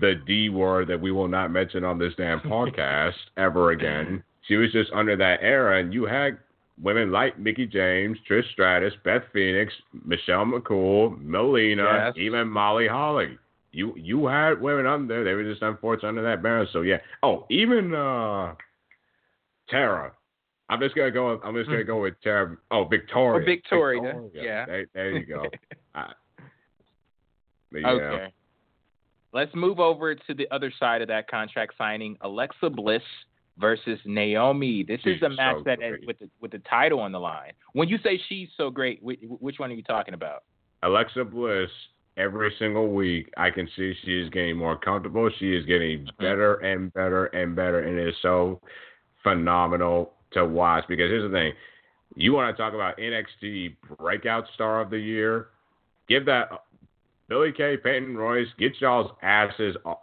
[0.01, 4.23] the D word that we will not mention on this damn podcast ever again.
[4.49, 6.39] She was just under that era, and you had
[6.81, 9.73] women like Mickie James, Trish Stratus, Beth Phoenix,
[10.05, 12.15] Michelle McCool, Melina, Yes.
[12.17, 13.39] even Molly Holly.
[13.73, 15.25] You you had women under there.
[15.25, 16.67] They were just unfortunate under that banner.
[16.73, 16.99] So yeah.
[17.23, 18.55] Oh, even uh
[19.69, 20.13] Tara.
[20.71, 21.41] I'm just gonna go.
[21.45, 22.57] I'm just gonna go with Tara.
[22.71, 23.43] Oh, Victoria.
[23.43, 24.67] Oh, Victoria, yeah.
[24.67, 25.45] There, there you go.
[27.73, 27.89] But yeah.
[27.89, 28.33] Okay.
[29.33, 32.17] Let's move over to the other side of that contract signing.
[32.21, 33.03] Alexa Bliss
[33.59, 34.85] versus Naomi.
[34.87, 36.07] This is a match so that great.
[36.07, 37.53] with the with the title on the line.
[37.73, 40.45] When you say she's so great, which, which one are you talking about?
[40.83, 41.71] Alexa Bliss,
[42.17, 45.31] every single week, I can see she is getting more comfortable.
[45.39, 46.23] She is getting mm-hmm.
[46.23, 48.61] better and better and better, and it is so
[49.23, 50.85] phenomenal to watch.
[50.89, 51.53] Because here's the thing:
[52.17, 55.49] You want to talk about NXT breakout star of the year?
[56.09, 56.57] Give that uh,
[57.29, 59.99] Billie Kay, Peyton Royce, get y'all's asses off,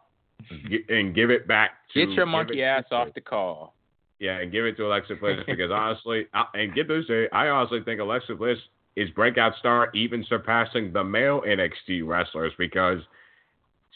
[0.89, 3.73] and give it back to get your monkey ass off the call.
[4.19, 7.79] Yeah, and give it to Alexa Bliss because honestly, and get this, eh, I honestly
[7.83, 8.57] think Alexa Bliss
[8.95, 12.99] is breakout star, even surpassing the male NXT wrestlers because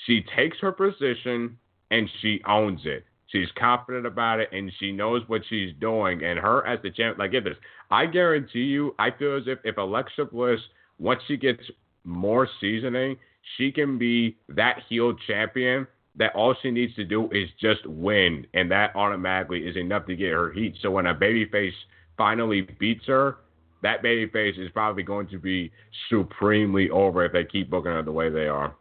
[0.06, 1.58] she takes her position
[1.92, 3.06] and she owns it.
[3.28, 6.24] She's confident about it and she knows what she's doing.
[6.24, 7.58] And her as the champ, like get this,
[7.92, 10.60] I guarantee you, I feel as if if Alexa Bliss
[11.00, 11.62] once she gets
[12.04, 13.18] more seasoning,
[13.58, 18.48] she can be that heel champion that all she needs to do is just win,
[18.54, 20.76] and that automatically is enough to get her heat.
[20.82, 21.74] So when a babyface
[22.18, 23.38] finally beats her,
[23.82, 25.72] that babyface is probably going to be
[26.10, 28.76] supremely over if they keep booking her the way they are.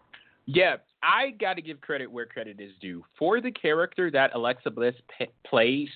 [0.47, 3.05] Yeah, I got to give credit where credit is due.
[3.19, 5.89] For the character that Alexa Bliss p- plays,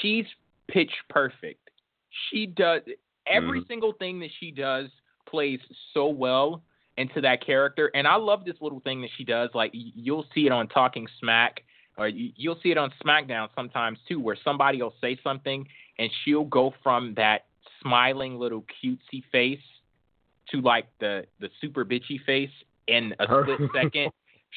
[0.00, 0.26] she's
[0.68, 1.70] pitch perfect.
[2.30, 2.82] She does
[3.26, 3.68] every mm.
[3.68, 4.88] single thing that she does
[5.28, 5.60] plays
[5.94, 6.62] so well
[6.96, 7.90] into that character.
[7.94, 9.50] And I love this little thing that she does.
[9.54, 11.62] Like you'll see it on Talking Smack,
[11.96, 15.66] or you'll see it on SmackDown sometimes too, where somebody will say something
[15.98, 17.46] and she'll go from that
[17.82, 19.58] smiling little cutesy face
[20.50, 22.50] to like the the super bitchy face
[22.88, 24.10] in a split second.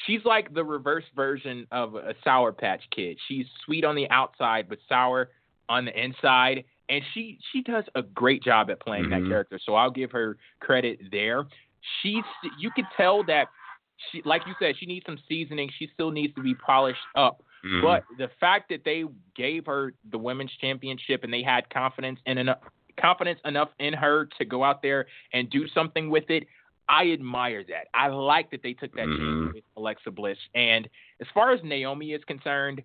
[0.06, 3.18] She's like the reverse version of a Sour Patch Kid.
[3.28, 5.30] She's sweet on the outside but sour
[5.70, 9.24] on the inside and she she does a great job at playing mm-hmm.
[9.24, 9.60] that character.
[9.66, 11.46] So I'll give her credit there.
[12.02, 12.24] She's
[12.60, 13.48] you could tell that
[14.12, 15.70] she like you said she needs some seasoning.
[15.78, 17.44] She still needs to be polished up.
[17.66, 17.86] Mm-hmm.
[17.86, 22.38] But the fact that they gave her the women's championship and they had confidence in
[22.38, 22.60] enough
[23.00, 26.46] confidence enough in her to go out there and do something with it,
[26.88, 27.88] I admire that.
[27.94, 29.46] I like that they took that mm-hmm.
[29.46, 30.38] chance with Alexa Bliss.
[30.54, 30.88] And
[31.20, 32.82] as far as Naomi is concerned,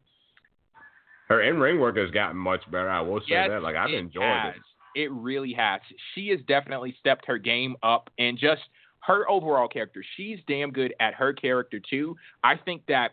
[1.28, 2.88] her in ring work has gotten much better.
[2.88, 3.62] I will say yes, that.
[3.62, 4.54] Like I've enjoyed has.
[4.56, 5.02] it.
[5.02, 5.80] It really has.
[6.14, 8.62] She has definitely stepped her game up and just
[9.00, 10.04] her overall character.
[10.16, 12.16] She's damn good at her character too.
[12.44, 13.12] I think that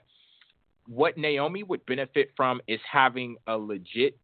[0.88, 4.17] what Naomi would benefit from is having a legit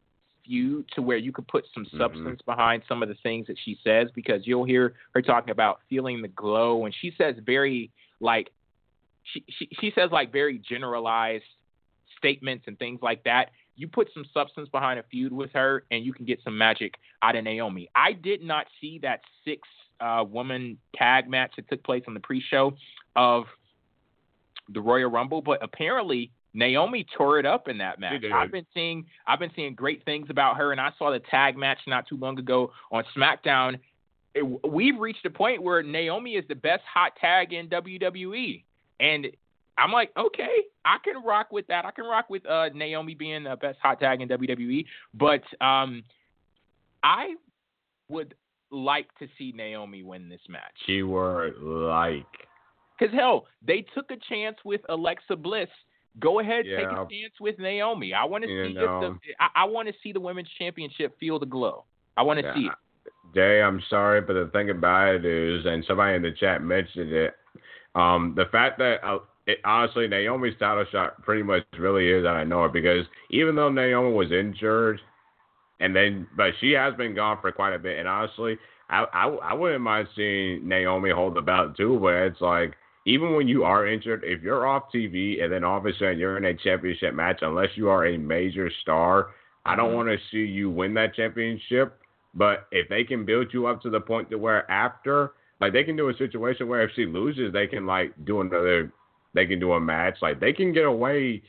[0.45, 1.97] feud to where you could put some mm-hmm.
[1.97, 2.51] substance mm-hmm.
[2.51, 6.21] behind some of the things that she says because you'll hear her talking about feeling
[6.21, 8.49] the glow and she says very like
[9.23, 11.45] she she, she says like very generalized
[12.17, 16.05] statements and things like that you put some substance behind a feud with her, and
[16.05, 17.89] you can get some magic out of Naomi.
[17.95, 19.67] I did not see that six
[20.03, 22.73] uh, woman tag match that took place on the pre-show
[23.15, 23.45] of
[24.69, 28.21] the Royal Rumble, but apparently Naomi tore it up in that match.
[28.33, 31.57] I've been seeing I've been seeing great things about her, and I saw the tag
[31.57, 33.79] match not too long ago on SmackDown.
[34.35, 38.63] It, we've reached a point where Naomi is the best hot tag in WWE,
[38.99, 39.27] and
[39.77, 41.85] I'm like, okay, I can rock with that.
[41.85, 44.85] I can rock with uh, Naomi being the best hot tag in WWE.
[45.13, 46.03] But um,
[47.03, 47.35] I
[48.09, 48.35] would
[48.73, 50.73] like to see Naomi win this match.
[50.85, 52.25] She Keyword like.
[52.97, 55.69] Because hell, they took a chance with Alexa Bliss.
[56.19, 56.77] Go ahead, yeah.
[56.77, 58.13] take a chance with Naomi.
[58.13, 58.99] I want to see know.
[58.99, 61.85] the, I, I want to see the women's championship feel the glow.
[62.17, 62.53] I want to yeah.
[62.53, 62.71] see it.
[63.33, 67.11] Jay, I'm sorry, but the thing about it is, and somebody in the chat mentioned
[67.11, 67.33] it,
[67.95, 72.41] um, the fact that uh, it, honestly, Naomi's title shot pretty much really is out
[72.41, 74.99] of nowhere because even though Naomi was injured,
[75.83, 78.57] and then but she has been gone for quite a bit, and honestly,
[78.89, 82.73] I I, I wouldn't mind seeing Naomi hold the belt too, but it's like
[83.05, 86.17] even when you are injured, if you're off TV and then all of a sudden
[86.17, 89.31] you're in a championship match, unless you are a major star,
[89.65, 89.95] I don't mm-hmm.
[89.97, 91.99] want to see you win that championship.
[92.33, 95.83] But if they can build you up to the point to where after, like they
[95.83, 98.91] can do a situation where if she loses, they can like do another
[99.33, 100.17] they can do a match.
[100.21, 101.41] Like they can get away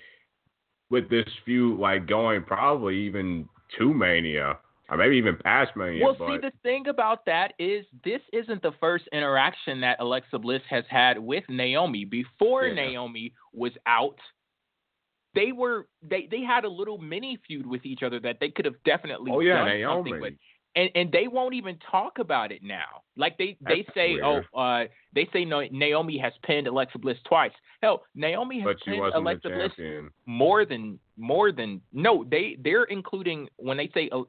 [0.90, 4.58] with this feud, like going probably even to Mania.
[4.90, 6.04] Or maybe even past Mania.
[6.04, 6.28] Well, but...
[6.28, 10.84] see, the thing about that is this isn't the first interaction that Alexa Bliss has
[10.90, 12.04] had with Naomi.
[12.04, 12.74] Before yeah.
[12.74, 14.18] Naomi was out,
[15.34, 18.66] they were they they had a little mini feud with each other that they could
[18.66, 20.36] have definitely oh, yeah, Naomi.
[20.76, 23.02] And and they won't even talk about it now.
[23.16, 24.44] Like they they That's say, weird.
[24.54, 24.84] oh, uh,
[25.14, 27.52] they say no, Naomi has pinned Alexa Bliss twice.
[27.82, 29.72] Hell, Naomi has but pinned Alexa Bliss
[30.26, 32.24] more than more than no.
[32.28, 34.22] They they're including when they say uh,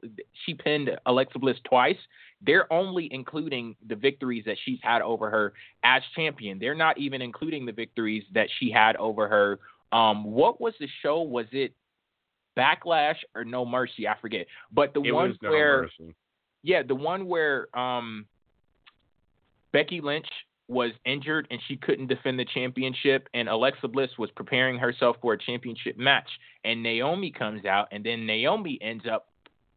[0.44, 1.96] she pinned Alexa Bliss twice.
[2.42, 6.58] They're only including the victories that she's had over her as champion.
[6.58, 9.58] They're not even including the victories that she had over her.
[9.90, 11.22] Um, what was the show?
[11.22, 11.74] Was it
[12.56, 14.06] Backlash or No Mercy?
[14.06, 14.46] I forget.
[14.70, 16.14] But the it one no where mercy
[16.66, 18.26] yeah, the one where um,
[19.72, 20.26] Becky Lynch
[20.66, 25.34] was injured and she couldn't defend the championship, and Alexa Bliss was preparing herself for
[25.34, 26.28] a championship match,
[26.64, 29.28] and Naomi comes out, and then Naomi ends up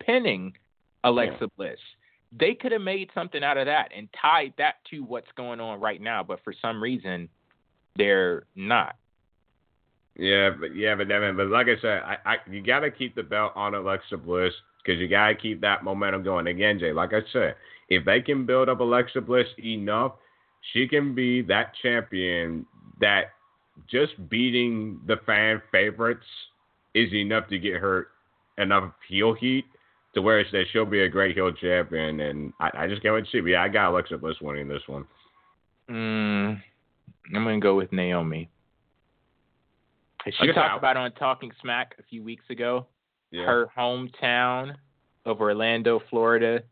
[0.04, 0.54] pinning
[1.04, 1.47] Alexa yeah.
[1.58, 1.80] Bliss.
[2.39, 5.80] they could have made something out of that and tied that to what's going on
[5.80, 7.30] right now, but for some reason
[7.97, 8.95] they're not.
[10.15, 13.23] Yeah, but yeah, but but like I said, I, I you got to keep the
[13.23, 16.48] belt on Alexa Bliss because you got to keep that momentum going.
[16.48, 17.56] Again, Jay, like I said,
[17.89, 20.13] if they can build up Alexa Bliss enough,
[20.74, 22.65] she can be that champion
[23.00, 23.32] that
[23.89, 26.26] just beating the fan favorites
[26.94, 28.08] is enough to get her
[28.58, 29.65] enough heel heat
[30.13, 32.20] to where it's that she'll be a great heel champion.
[32.20, 33.42] And I, I just can't wait to see.
[33.42, 35.06] But yeah, I got Alexa Bliss winning this one.
[35.89, 36.62] Mm,
[37.36, 38.50] I'm gonna go with Naomi.
[40.26, 42.86] She talked about on Talking Smack a few weeks ago.
[43.32, 43.46] Yeah.
[43.46, 44.76] Her hometown
[45.26, 46.63] of Orlando, Florida.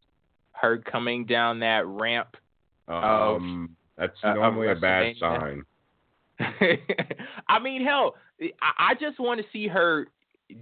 [0.51, 2.35] Her coming down that ramp.
[2.87, 5.63] Um, of, that's normally uh, a bad sign.
[7.47, 8.15] I mean, hell,
[8.61, 10.07] I just want to see her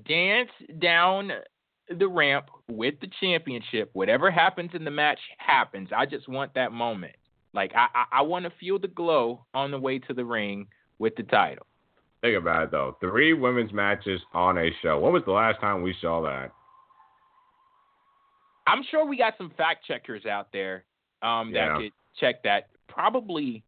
[0.08, 1.32] dance down
[1.98, 3.90] the ramp with the championship.
[3.94, 5.90] Whatever happens in the match happens.
[5.96, 7.16] I just want that moment.
[7.54, 10.68] Like I, I, I want to feel the glow on the way to the ring
[11.00, 11.66] with the title.
[12.26, 12.98] Think about it though.
[13.00, 15.00] Three women's matches on a show.
[15.00, 16.50] When was the last time we saw that?
[18.66, 20.86] I'm sure we got some fact checkers out there
[21.22, 21.78] um, that yeah.
[21.78, 22.70] could check that.
[22.88, 23.64] Probably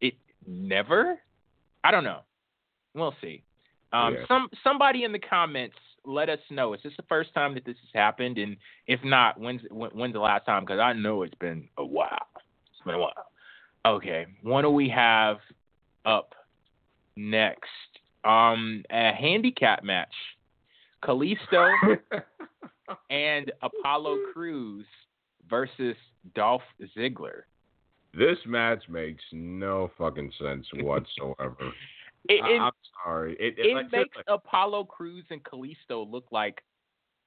[0.00, 1.20] it never.
[1.84, 2.22] I don't know.
[2.94, 3.44] We'll see.
[3.92, 4.26] Um, yeah.
[4.26, 6.74] Some somebody in the comments let us know.
[6.74, 8.38] Is this the first time that this has happened?
[8.38, 8.56] And
[8.88, 10.64] if not, when's when's the last time?
[10.64, 12.26] Because I know it's been a while.
[12.34, 13.12] It's been a while.
[13.86, 15.36] Okay, what do we have
[16.04, 16.34] up
[17.18, 17.68] next?
[18.24, 20.14] Um, a handicap match.
[21.04, 21.70] Kalisto
[23.10, 24.86] and Apollo Crews
[25.48, 25.96] versus
[26.34, 26.62] Dolph
[26.96, 27.42] Ziggler.
[28.14, 31.56] This match makes no fucking sense whatsoever.
[32.28, 32.72] it, it, I'm
[33.04, 33.36] sorry.
[33.38, 36.62] It, it, it like, makes like, Apollo Crews and Kalisto look like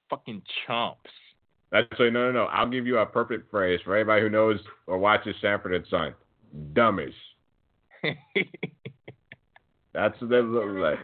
[0.10, 1.10] fucking chumps.
[1.71, 2.43] That's no, no, no.
[2.45, 6.13] I'll give you a perfect phrase for anybody who knows or watches Sanford and Son.
[6.73, 7.13] Dummies.
[9.93, 10.99] That's what they look like.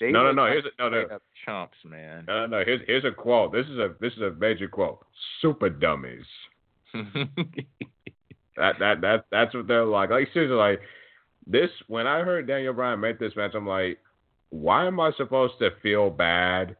[0.00, 0.46] They no, no, no.
[0.46, 1.18] Here's a, no, no.
[1.44, 2.24] Chumps, man.
[2.26, 2.62] No, no.
[2.64, 3.52] Here's here's a quote.
[3.52, 5.04] This is a this is a major quote.
[5.40, 6.24] Super dummies.
[6.94, 10.10] that that that that's what they're like.
[10.10, 10.80] Like seriously, like
[11.46, 11.70] this.
[11.88, 13.98] When I heard Daniel Bryan make this match, I'm like,
[14.50, 16.76] why am I supposed to feel bad?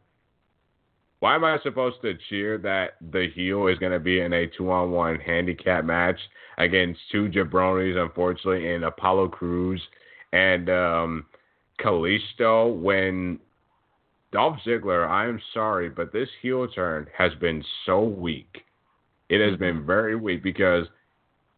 [1.21, 4.47] Why am I supposed to cheer that the heel is going to be in a
[4.47, 6.19] two-on-one handicap match
[6.59, 9.81] against two jabronis, unfortunately, in Apollo Crews
[10.33, 11.27] and um,
[11.81, 13.39] Kalisto when
[14.33, 18.65] Dolph Ziggler, I am sorry, but this heel turn has been so weak.
[19.29, 19.87] It has been mm-hmm.
[19.87, 20.87] very weak because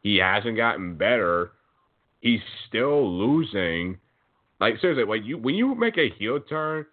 [0.03, 1.53] he hasn't gotten better.
[2.21, 3.99] He's still losing.
[4.61, 6.87] Like seriously, when you when you make a heel turn,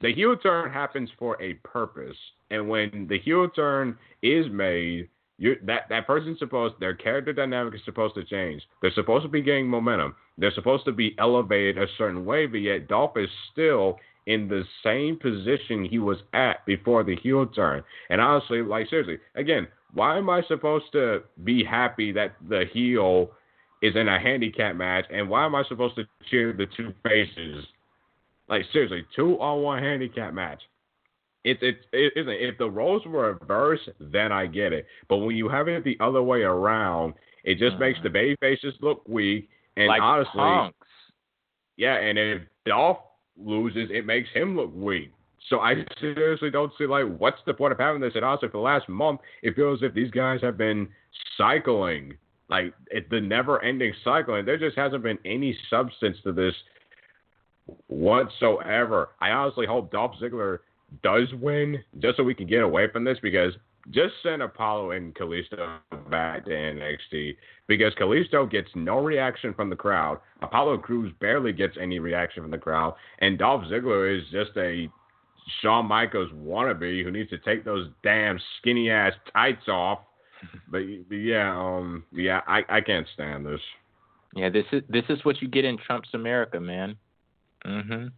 [0.00, 2.16] the heel turn happens for a purpose.
[2.50, 5.08] And when the heel turn is made,
[5.40, 8.62] you that that person's supposed their character dynamic is supposed to change.
[8.80, 10.14] They're supposed to be gaining momentum.
[10.36, 14.62] They're supposed to be elevated a certain way, but yet Dolph is still in the
[14.84, 17.82] same position he was at before the heel turn.
[18.10, 23.30] And honestly, like seriously, again, why am I supposed to be happy that the heel
[23.82, 27.64] is in a handicap match, and why am I supposed to cheer the two faces?
[28.46, 30.60] Like seriously, two on one handicap match.
[31.44, 34.86] It's it's it isn't if the roles were reversed, then I get it.
[35.08, 38.04] But when you have it the other way around, it just makes mm-hmm.
[38.04, 39.48] the baby faces look weak.
[39.76, 40.76] And like honestly, punks.
[41.76, 42.98] yeah, and if Dolph
[43.38, 45.12] loses, it makes him look weak.
[45.48, 48.12] So I seriously don't see like what's the point of having this.
[48.14, 50.88] And also for the last month, it feels as if these guys have been
[51.38, 52.14] cycling,
[52.48, 54.44] like it's the never-ending cycling.
[54.44, 56.54] There just hasn't been any substance to this
[57.86, 59.10] whatsoever.
[59.20, 60.58] I honestly hope Dolph Ziggler
[61.02, 63.54] does win just so we can get away from this because
[63.90, 65.78] just send Apollo and Kalisto
[66.10, 70.18] back to NXT because Kalisto gets no reaction from the crowd.
[70.42, 74.88] Apollo Crews barely gets any reaction from the crowd, and Dolph Ziggler is just a
[75.60, 80.00] Shawn Michaels wannabe who needs to take those damn skinny ass tights off.
[80.70, 83.60] But, but yeah, um, yeah, I, I can't stand this.
[84.34, 86.96] Yeah, this is this is what you get in Trump's America, man.
[87.66, 88.12] Mhm.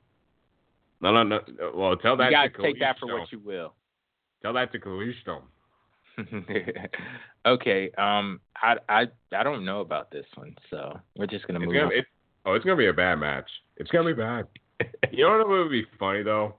[1.03, 1.41] No, no, no.
[1.75, 3.75] Well, tell that you gotta to take that for what you will.
[4.41, 5.43] Tell that to Kalisto.
[7.47, 7.91] okay.
[7.99, 11.75] Um, I I I don't know about this one, so we're just gonna move.
[11.75, 11.93] Gonna, on.
[11.93, 12.05] It,
[12.47, 13.51] oh, it's gonna be a bad match.
[13.77, 14.47] It's gonna be bad.
[15.11, 16.55] you know what would be funny though?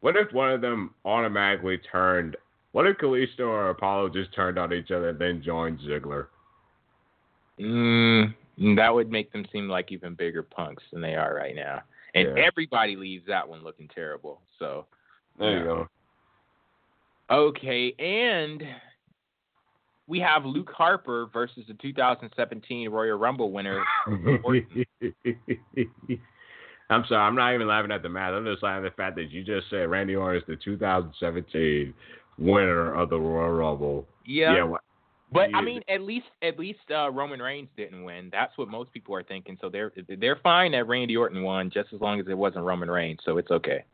[0.00, 2.36] What if one of them automatically turned?
[2.72, 6.26] What if Kalisto or Apollo just turned on each other and then joined Ziggler?
[7.60, 8.34] Mm,
[8.76, 11.82] that would make them seem like even bigger punks than they are right now
[12.14, 12.44] and yeah.
[12.44, 14.40] everybody leaves that one looking terrible.
[14.58, 14.86] So
[15.38, 15.88] there you go.
[17.30, 18.62] Okay, and
[20.06, 23.82] we have Luke Harper versus the 2017 Royal Rumble winner.
[26.90, 28.34] I'm sorry, I'm not even laughing at the math.
[28.34, 31.94] I'm just laughing at the fact that you just said Randy Orton is the 2017
[32.38, 34.06] winner of the Royal Rumble.
[34.26, 34.54] Yeah.
[34.54, 34.76] Yeah.
[35.34, 38.28] But I mean, at least at least uh, Roman Reigns didn't win.
[38.30, 39.58] That's what most people are thinking.
[39.60, 42.88] So they're they're fine that Randy Orton won, just as long as it wasn't Roman
[42.88, 43.18] Reigns.
[43.24, 43.84] So it's okay.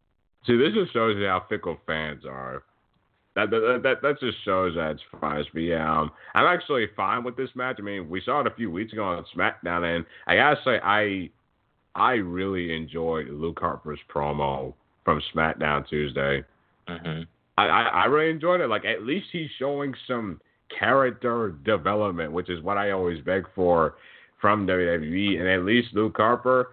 [0.47, 2.65] See, this just shows you how fickle fans are.
[3.37, 5.43] That that that, that just shows that it's fine.
[5.55, 7.77] But yeah, um, I'm actually fine with this match.
[7.79, 10.79] I mean, we saw it a few weeks ago on SmackDown, and I gotta say,
[10.83, 11.31] I
[11.95, 14.75] I really enjoyed Luke Harper's promo
[15.07, 16.45] from SmackDown Tuesday.
[16.87, 17.23] hmm
[17.57, 18.69] I, I, I really enjoyed it.
[18.69, 20.41] Like at least he's showing some
[20.79, 23.95] character development, which is what I always beg for
[24.41, 25.39] from WWE.
[25.39, 26.71] And at least Luke Harper,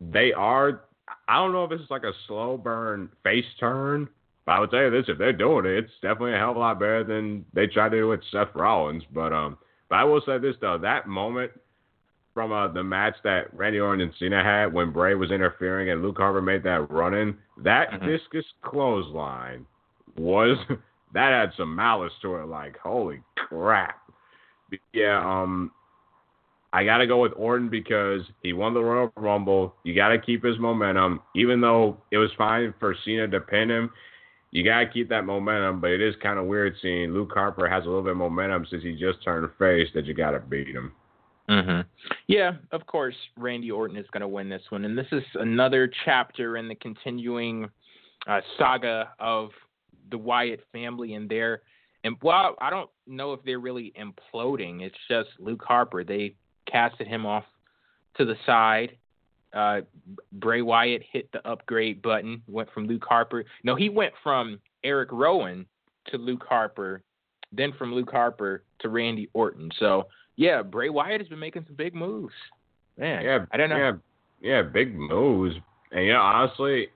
[0.00, 0.82] they are.
[1.28, 4.08] I don't know if it's like a slow burn face turn,
[4.46, 6.56] but I would tell you this: if they're doing it, it's definitely a hell of
[6.56, 9.04] a lot better than they tried to do with Seth Rollins.
[9.12, 11.52] But um, but I will say this though: that moment
[12.34, 16.02] from uh, the match that Randy Orton and Cena had when Bray was interfering and
[16.02, 18.06] Luke Harper made that run in, that Mhm.
[18.06, 19.64] discus clothesline
[20.16, 20.58] was
[21.14, 22.46] that had some malice to it.
[22.46, 23.98] Like holy crap!
[24.92, 25.70] Yeah, um,
[26.72, 29.74] I gotta go with Orton because he won the Royal Rumble.
[29.84, 33.90] You gotta keep his momentum, even though it was fine for Cena to pin him.
[34.50, 37.84] You gotta keep that momentum, but it is kind of weird seeing Luke Harper has
[37.84, 40.92] a little bit of momentum since he just turned face that you gotta beat him.
[41.48, 41.80] Mm-hmm.
[42.26, 45.90] Yeah, of course, Randy Orton is going to win this one, and this is another
[46.04, 47.68] chapter in the continuing
[48.26, 49.50] uh, saga of
[50.14, 51.62] the Wyatt family and their.
[52.04, 54.82] And well, I don't know if they're really imploding.
[54.82, 56.04] It's just Luke Harper.
[56.04, 56.36] They
[56.70, 57.44] casted him off
[58.16, 58.96] to the side.
[59.52, 59.80] Uh,
[60.32, 62.42] Bray Wyatt hit the upgrade button.
[62.46, 63.44] Went from Luke Harper.
[63.64, 65.66] No, he went from Eric Rowan
[66.08, 67.02] to Luke Harper,
[67.52, 69.70] then from Luke Harper to Randy Orton.
[69.80, 72.34] So yeah, Bray Wyatt has been making some big moves.
[72.98, 73.76] Man, Yeah, I don't know.
[73.76, 73.92] Yeah,
[74.40, 75.56] yeah, big moves.
[75.90, 76.88] And you know, honestly,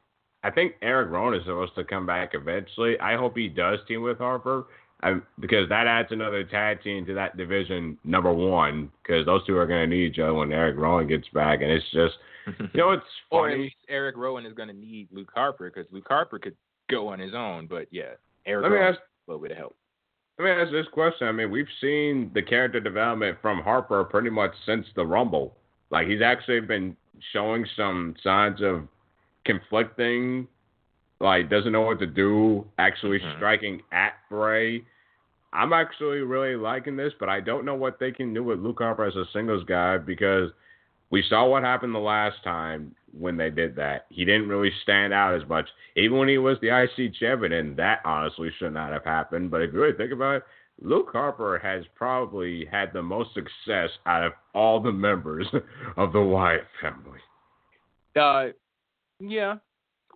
[0.49, 2.99] I think Eric Rowan is supposed to come back eventually.
[3.01, 4.64] I hope he does team with Harper.
[5.03, 9.57] I, because that adds another tag team to that division, number one, because those two
[9.57, 11.61] are going to need each other when Eric Rowan gets back.
[11.62, 12.14] And it's just,
[12.74, 13.62] you know, it's or at funny.
[13.64, 16.57] least Eric Rowan is going to need Luke Harper because Luke Harper could
[16.90, 17.66] go on his own.
[17.68, 18.14] But yeah,
[18.46, 19.76] Eric Let me Rowan ask, a little bit of help.
[20.38, 21.28] let me ask this question.
[21.28, 25.57] I mean, we've seen the character development from Harper pretty much since the Rumble.
[25.90, 26.96] Like, he's actually been
[27.32, 28.88] showing some signs of
[29.49, 30.46] conflicting,
[31.20, 33.36] like, doesn't know what to do, actually Mhm.
[33.36, 34.84] striking at Bray.
[35.53, 38.78] I'm actually really liking this, but I don't know what they can do with Luke
[38.78, 40.53] Harper as a singles guy because
[41.11, 44.05] we saw what happened the last time when they did that.
[44.11, 47.76] He didn't really stand out as much, even when he was the IC champion, and
[47.78, 49.51] that honestly should not have happened.
[49.51, 50.42] But if you really think about it,
[50.80, 55.46] Luke Harper has probably had the most success out of all the members
[55.96, 57.20] of the Wyatt family.
[58.14, 58.53] Uh,
[59.21, 59.57] yeah,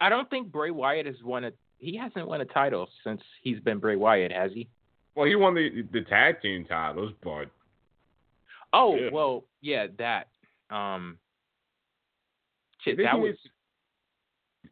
[0.00, 1.52] I don't think Bray Wyatt has won a.
[1.78, 4.68] He hasn't won a title since he's been Bray Wyatt, has he?
[5.14, 7.46] Well, he won the the tag team titles, but
[8.72, 9.10] Oh Yeah.
[9.12, 10.28] well, yeah, that.
[10.70, 11.18] Um,
[12.82, 13.34] shit, that was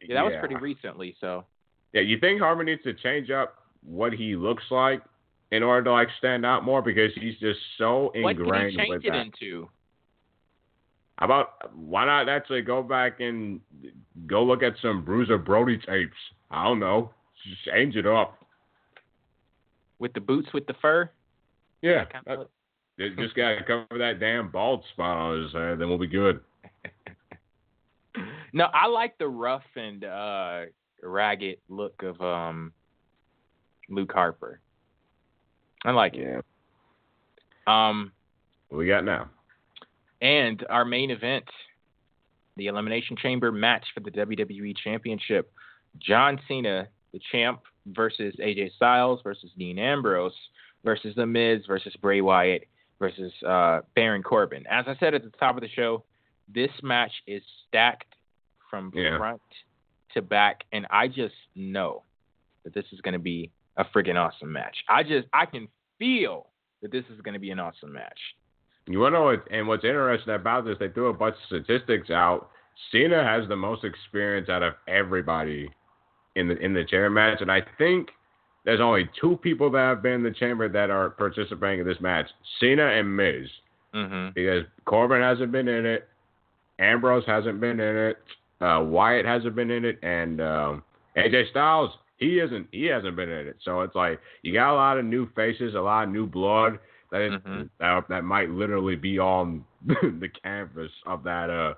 [0.01, 1.15] yeah, that was pretty recently.
[1.19, 1.45] So
[1.93, 5.01] Yeah, you think Harper needs to change up what he looks like
[5.51, 8.77] in order to like stand out more because he's just so ingrained what can he
[8.77, 9.25] change with it that.
[9.25, 9.69] into?
[11.21, 13.59] How about why not actually go back and
[14.25, 16.17] go look at some Bruiser Brody tapes?
[16.49, 17.11] I don't know,
[17.47, 18.39] just change it up.
[19.99, 21.11] With the boots with the fur?
[21.83, 22.51] Yeah, That kind of look?
[22.97, 26.39] they just gotta cover that damn bald spot on his head, then we'll be good.
[28.53, 30.61] No, I like the rough and uh
[31.01, 32.73] ragged look of um
[33.87, 34.59] Luke Harper.
[35.85, 36.43] I like it.
[37.67, 38.11] Um
[38.67, 39.29] what we got now?
[40.21, 41.45] And our main event,
[42.57, 45.51] the Elimination Chamber match for the WWE Championship.
[45.99, 50.33] John Cena, the champ, versus AJ Styles versus Dean Ambrose
[50.83, 52.65] versus The Miz versus Bray Wyatt
[52.99, 54.65] versus uh, Baron Corbin.
[54.67, 56.03] As I said at the top of the show,
[56.53, 58.13] this match is stacked
[58.69, 59.17] from Yeah.
[59.17, 59.41] front
[60.13, 62.03] to back, and I just know
[62.63, 64.77] that this is going to be a freaking awesome match.
[64.87, 65.67] I just I can
[65.97, 66.47] feel
[66.81, 68.19] that this is going to be an awesome match.
[68.87, 69.47] You want to know what?
[69.51, 70.77] And what's interesting about this?
[70.79, 72.49] They threw a bunch of statistics out.
[72.91, 75.69] Cena has the most experience out of everybody
[76.35, 78.09] in the in the chamber match, and I think
[78.65, 82.01] there's only two people that have been in the chamber that are participating in this
[82.01, 82.27] match:
[82.59, 83.47] Cena and Miz.
[83.93, 84.29] Mm-hmm.
[84.33, 86.07] Because Corbin hasn't been in it,
[86.79, 88.17] Ambrose hasn't been in it,
[88.61, 90.83] uh, Wyatt hasn't been in it, and um,
[91.17, 93.57] AJ Styles he isn't he hasn't been in it.
[93.65, 96.79] So it's like you got a lot of new faces, a lot of new blood
[97.11, 97.69] that is, Mhm.
[97.79, 101.73] that, that might literally be on the canvas of that uh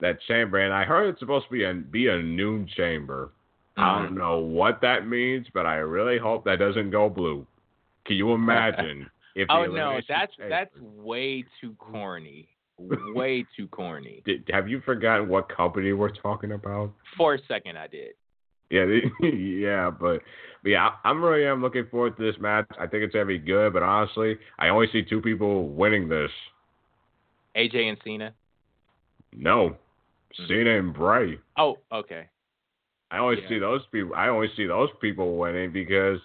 [0.00, 0.58] that chamber.
[0.58, 3.32] And I heard it's supposed to be a be a noon chamber.
[3.78, 4.18] I don't Mhm.
[4.18, 7.46] know what that means, but I really hope that doesn't go blue.
[8.06, 9.48] Can you imagine if?
[9.50, 12.48] Oh no, that's Chamber- that's way too corny.
[12.78, 14.22] way too corny.
[14.26, 16.92] Did, have you forgotten what company we're talking about?
[17.16, 18.12] For a second, I did.
[18.70, 18.84] Yeah,
[19.22, 20.22] yeah, but,
[20.62, 22.66] but yeah, I'm really am looking forward to this match.
[22.78, 26.30] I think it's gonna be good, but honestly, I only see two people winning this.
[27.56, 28.34] AJ and Cena.
[29.32, 29.76] No,
[30.38, 30.48] Mhm.
[30.48, 31.38] Cena and Bray.
[31.56, 32.28] Oh, okay.
[33.10, 33.48] I only Yeah.
[33.48, 34.14] see those people.
[34.14, 36.20] I only see those people winning because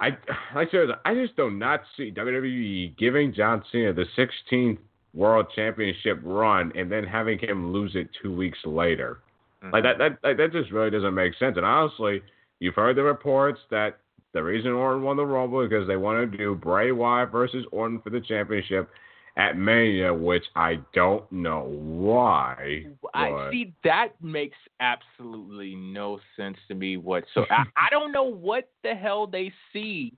[0.00, 0.10] I,
[0.54, 4.78] like I said, I just do not see WWE giving John Cena the 16th
[5.12, 9.20] World Championship run and then having him lose it two weeks later.
[9.62, 10.14] Like that, mm-hmm.
[10.22, 11.56] that, like, that just really doesn't make sense.
[11.56, 12.22] And honestly,
[12.60, 13.98] you've heard the reports that
[14.32, 17.64] the reason Orton won the Rumble is because they want to do Bray Wyatt versus
[17.72, 18.88] Orton for the championship
[19.36, 22.86] at Mania, which I don't know why.
[23.14, 27.48] I see that makes absolutely no sense to me whatsoever.
[27.50, 30.12] I, I don't know what the hell they see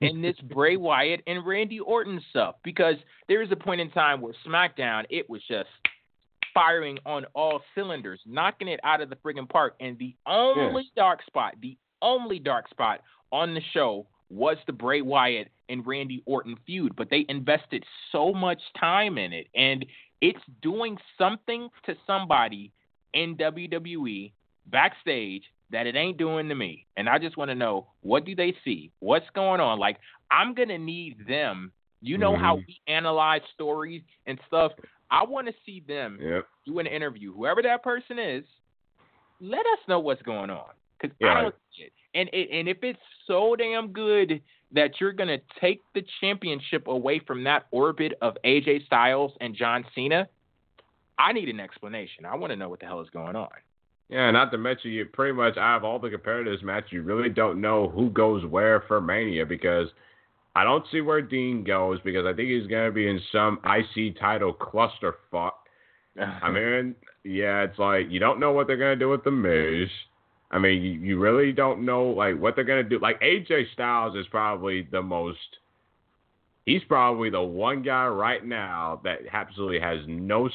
[0.00, 2.96] in this Bray Wyatt and Randy Orton stuff because
[3.28, 5.68] there is a point in time where SmackDown it was just
[6.54, 11.20] firing on all cylinders, knocking it out of the friggin' park, and the only dark
[11.26, 13.00] spot, the only dark spot
[13.32, 18.32] on the show was the Bray Wyatt and Randy Orton feud, but they invested so
[18.32, 19.84] much time in it and
[20.20, 22.72] it's doing something to somebody
[23.12, 24.32] in WWE
[24.66, 26.86] backstage that it ain't doing to me.
[26.96, 28.90] And I just want to know what do they see?
[29.00, 29.78] What's going on?
[29.78, 29.98] Like
[30.30, 31.72] I'm going to need them.
[32.00, 32.66] You know how Mhm.
[32.66, 34.72] we analyze stories and stuff.
[35.10, 36.46] I want to see them Yep.
[36.66, 38.44] do an interview, whoever that person is,
[39.40, 40.70] let us know what's going on.
[40.98, 41.34] Because Yeah.
[41.34, 41.92] I don't see it.
[42.14, 44.40] And it, and if it's so damn good
[44.72, 49.84] that you're gonna take the championship away from that orbit of AJ Styles and John
[49.94, 50.28] Cena,
[51.18, 52.24] I need an explanation.
[52.24, 53.50] I want to know what the hell is going on.
[54.08, 57.28] Yeah, not to mention you pretty much out of all the competitors match, you really
[57.28, 59.88] don't know who goes where for Mania because
[60.56, 64.18] I don't see where Dean goes because I think he's gonna be in some IC
[64.18, 65.52] title clusterfuck.
[66.16, 66.52] I uh-huh.
[66.52, 66.94] mean,
[67.24, 69.88] yeah, it's like you don't know what they're gonna do with the Miz.
[70.50, 73.00] I mean, you, you really don't know like what they're gonna do.
[73.00, 75.38] Like AJ Styles is probably the most.
[76.66, 80.48] He's probably the one guy right now that absolutely has no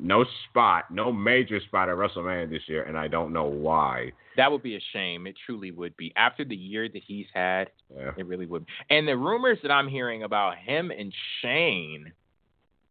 [0.00, 4.12] no spot, no major spot at WrestleMania this year, and I don't know why.
[4.36, 5.26] that would be a shame.
[5.28, 6.12] It truly would be.
[6.16, 8.10] After the year that he's had, Yeah.
[8.16, 8.66] it really would.
[8.90, 12.12] And the rumors that I'm hearing about him and Shane.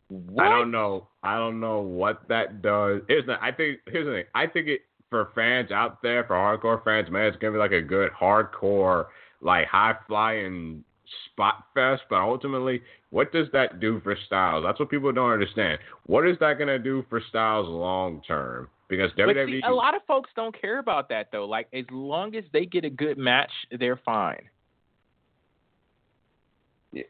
[0.10, 0.46] What?
[0.46, 1.08] I don't know.
[1.24, 3.02] I don't know what that does.
[3.08, 3.42] Here's the.
[3.44, 3.80] I think.
[3.88, 4.26] Here's the thing.
[4.36, 7.72] I think it for fans out there, for hardcore fans, man, it's gonna be like
[7.72, 9.08] a good hardcore,
[9.42, 10.84] like high flying
[11.32, 12.04] spot fest.
[12.10, 14.64] But ultimately, what does that do for Styles?
[14.66, 15.80] That's what people don't understand.
[16.06, 18.70] What is that gonna do for Styles long term?
[18.90, 19.48] Because WWE.
[19.48, 21.46] see, a lot of folks don't care about that though.
[21.46, 24.42] Like as long as they get a good match, they're fine.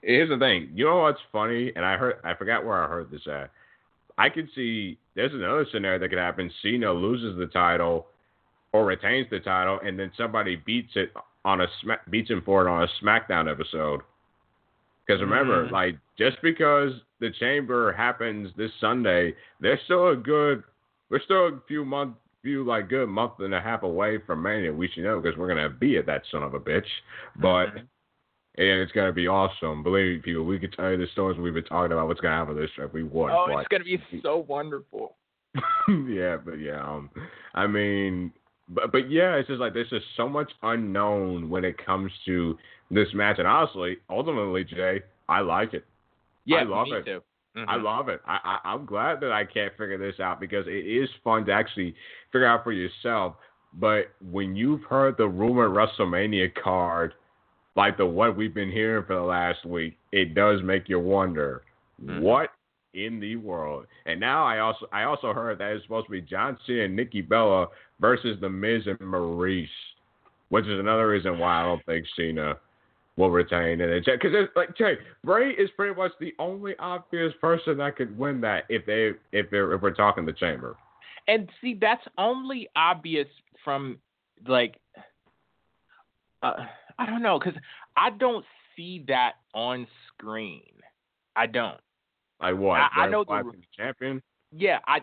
[0.01, 0.69] Here's the thing.
[0.73, 1.71] You know what's funny?
[1.75, 2.15] And I heard.
[2.23, 3.51] I forgot where I heard this at.
[4.17, 6.51] I could see there's another scenario that could happen.
[6.61, 8.07] Cena loses the title
[8.71, 11.11] or retains the title, and then somebody beats it
[11.45, 14.01] on a smack beats him for it on a SmackDown episode.
[15.05, 15.71] Because remember, Mhm.
[15.71, 20.63] like just because the Chamber happens this Sunday, there's still a good,
[21.09, 24.71] we're still a few month, few like good month and a half away from Mania.
[24.71, 26.87] We should know because we're gonna be at that son of a bitch.
[27.37, 27.87] But Mhm.
[28.55, 29.83] and it's gonna be awesome.
[29.83, 32.07] Believe me, people, we could tell you the stories we've been talking about.
[32.07, 32.93] What's gonna happen this trip?
[32.93, 33.31] We would.
[33.31, 35.17] oh, but- it's gonna be so wonderful.
[36.07, 37.09] yeah, but yeah, um,
[37.53, 38.31] I mean,
[38.69, 42.57] but but yeah, it's just like there's just so much unknown when it comes to
[42.91, 45.85] this match, and honestly, ultimately, Jay, I like it.
[46.45, 47.05] Yeah, I love me it.
[47.05, 47.21] Too.
[47.55, 47.83] I Mhm.
[47.83, 48.19] love it.
[48.25, 51.51] I, I I'm glad that I can't figure this out because it is fun to
[51.51, 51.95] actually
[52.31, 53.35] figure out for yourself.
[53.75, 57.13] But when you've heard the rumored WrestleMania card,
[57.75, 61.63] like the what we've been hearing for the last week, it does make you wonder
[62.03, 62.21] Mhm.
[62.21, 62.51] what
[62.93, 63.87] in the world.
[64.05, 66.95] And now I also I also heard that it's supposed to be John Cena and
[66.95, 67.67] Nikki Bella
[68.03, 69.69] versus the Miz and Maurice,
[70.49, 72.57] which is another reason why I don't think Cena
[73.15, 74.05] will retain it.
[74.05, 78.41] Because it's like Jay Bray is pretty much the only obvious person that could win
[78.41, 80.75] that if they if they're if we're talking the Chamber.
[81.29, 83.27] And see, that's only obvious
[83.63, 83.99] from
[84.45, 84.75] like,
[86.41, 86.65] uh,
[86.99, 87.57] I don't know, because
[87.95, 88.43] I don't
[88.75, 90.73] see that on screen.
[91.37, 91.79] I don't.
[92.41, 92.81] Like what?
[92.81, 94.21] I- I know the- Wyatt being the champion.
[94.51, 94.99] Yeah, I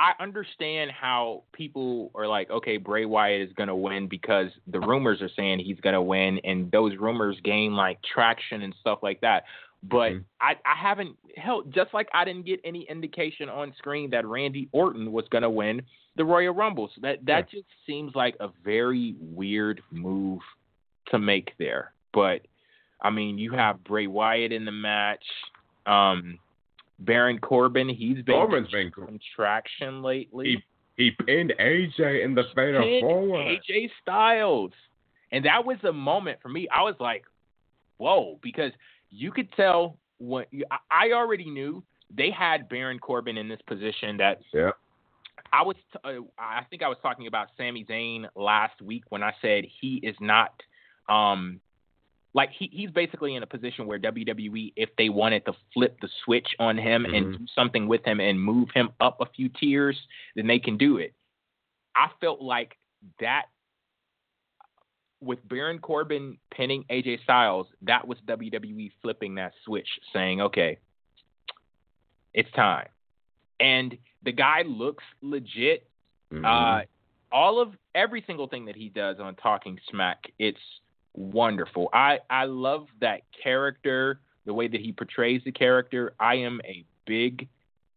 [0.00, 5.20] I understand how people are like, okay, Bray Wyatt is gonna win because the rumors
[5.20, 9.44] are saying he's gonna win, and those rumors gain like traction and stuff like that.
[9.82, 10.22] But mm-hmm.
[10.40, 14.70] I, I haven't held just like I didn't get any indication on screen that Randy
[14.72, 15.82] Orton was gonna win
[16.16, 16.90] the Royal Rumble.
[16.94, 17.60] So that that yeah.
[17.60, 20.40] just seems like a very weird move
[21.10, 21.92] to make there.
[22.14, 22.40] But
[23.02, 25.24] I mean, you have Bray Wyatt in the match.
[25.84, 26.38] Um,
[27.00, 28.92] Baron Corbin, he's been Corbin's been
[29.34, 30.62] traction lately.
[30.96, 33.58] He he pinned AJ in the fatal four-way.
[33.68, 34.72] AJ Styles,
[35.32, 36.68] and that was a moment for me.
[36.68, 37.24] I was like,
[37.96, 38.72] "Whoa!" Because
[39.10, 40.44] you could tell when
[40.90, 41.82] I already knew
[42.14, 44.18] they had Baron Corbin in this position.
[44.18, 44.72] That yeah.
[45.52, 49.22] I was, t- uh, I think I was talking about Sami Zayn last week when
[49.22, 50.52] I said he is not
[51.08, 51.60] um,
[52.32, 56.08] like he, he's basically in a position where WWE, if they wanted to flip the
[56.24, 57.14] switch on him mm-hmm.
[57.14, 59.98] and do something with him and move him up a few tiers,
[60.36, 61.12] then they can do it.
[61.96, 62.76] I felt like
[63.18, 63.46] that
[65.20, 70.78] with Baron Corbin pinning AJ Styles, that was WWE flipping that switch, saying, okay,
[72.32, 72.88] it's time.
[73.58, 75.86] And the guy looks legit.
[76.32, 76.44] Mm-hmm.
[76.44, 76.82] Uh,
[77.32, 80.58] all of every single thing that he does on Talking Smack, it's
[81.14, 81.88] wonderful.
[81.92, 86.14] I I love that character, the way that he portrays the character.
[86.18, 87.48] I am a big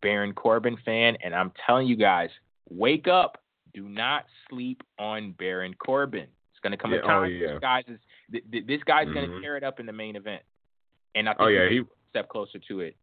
[0.02, 2.30] Baron Corbin fan, and I'm telling you guys,
[2.70, 3.38] wake up!
[3.74, 6.28] Do not sleep on Baron Corbin.
[6.52, 7.54] It's going to come yeah, a time oh, yeah.
[7.54, 8.00] this guy's is
[8.68, 9.14] this guy's mm-hmm.
[9.14, 10.44] going to tear it up in the main event,
[11.16, 12.96] and I think oh yeah, he step closer to it.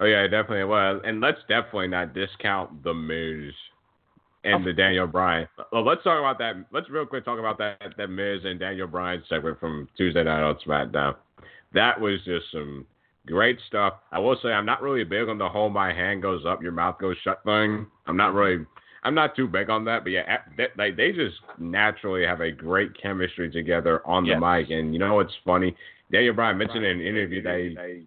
[0.00, 0.64] Oh yeah, definitely.
[0.64, 3.52] Well, and let's definitely not discount the Miz
[4.54, 5.48] and the Daniel Bryan.
[5.72, 6.54] Well, let's talk about that.
[6.72, 10.42] Let's real quick talk about that that Miz and Daniel Bryan segment from Tuesday night
[10.42, 11.16] on SmackDown.
[11.74, 12.86] That was just some
[13.26, 13.94] great stuff.
[14.10, 16.72] I will say I'm not really big on the whole "my hand goes up, your
[16.72, 17.86] mouth goes shut" thing.
[18.06, 18.64] I'm not really.
[19.04, 22.50] I'm not too big on that, but yeah, they, like they just naturally have a
[22.50, 24.40] great chemistry together on the yes.
[24.40, 24.70] mic.
[24.70, 25.74] And you know what's funny?
[26.10, 28.06] Daniel Bryan mentioned in an interview that he,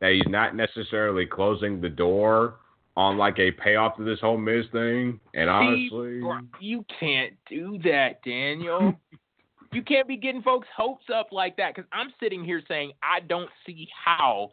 [0.00, 2.54] that he's not necessarily closing the door
[2.96, 5.18] on like a payoff to this whole Miz thing.
[5.34, 6.20] And honestly,
[6.60, 8.94] you can't do that, Daniel.
[9.72, 13.20] you can't be getting folks' hopes up like that because I'm sitting here saying I
[13.20, 14.50] don't see how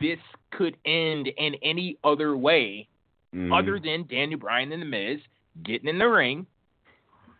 [0.00, 0.18] this
[0.52, 2.88] could end in any other way
[3.34, 3.56] mm.
[3.56, 5.20] other than Daniel Bryan and the Miz
[5.64, 6.46] getting in the ring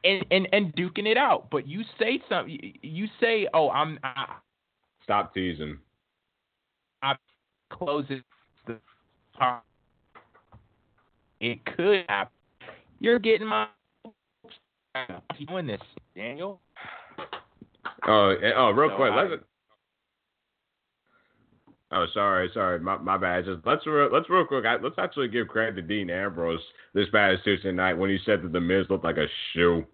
[0.04, 1.48] and and and duking it out.
[1.50, 2.74] But you say something.
[2.82, 4.34] You say, "Oh, I'm." I,
[5.04, 5.78] Stop teasing.
[7.02, 7.14] I
[7.70, 8.22] close it.
[8.66, 8.78] The
[11.42, 12.32] it could happen.
[13.00, 13.66] You're getting my
[15.46, 15.80] doing this,
[16.16, 16.60] Daniel.
[18.06, 19.42] Oh, eh, oh, real so quick, I, let's.
[21.94, 23.44] Oh, sorry, sorry, my, my bad.
[23.44, 24.64] Just let's let's real quick.
[24.64, 26.60] Let's actually give credit to Dean Ambrose
[26.94, 29.84] this past Tuesday night when he said that the Miz looked like a shoe.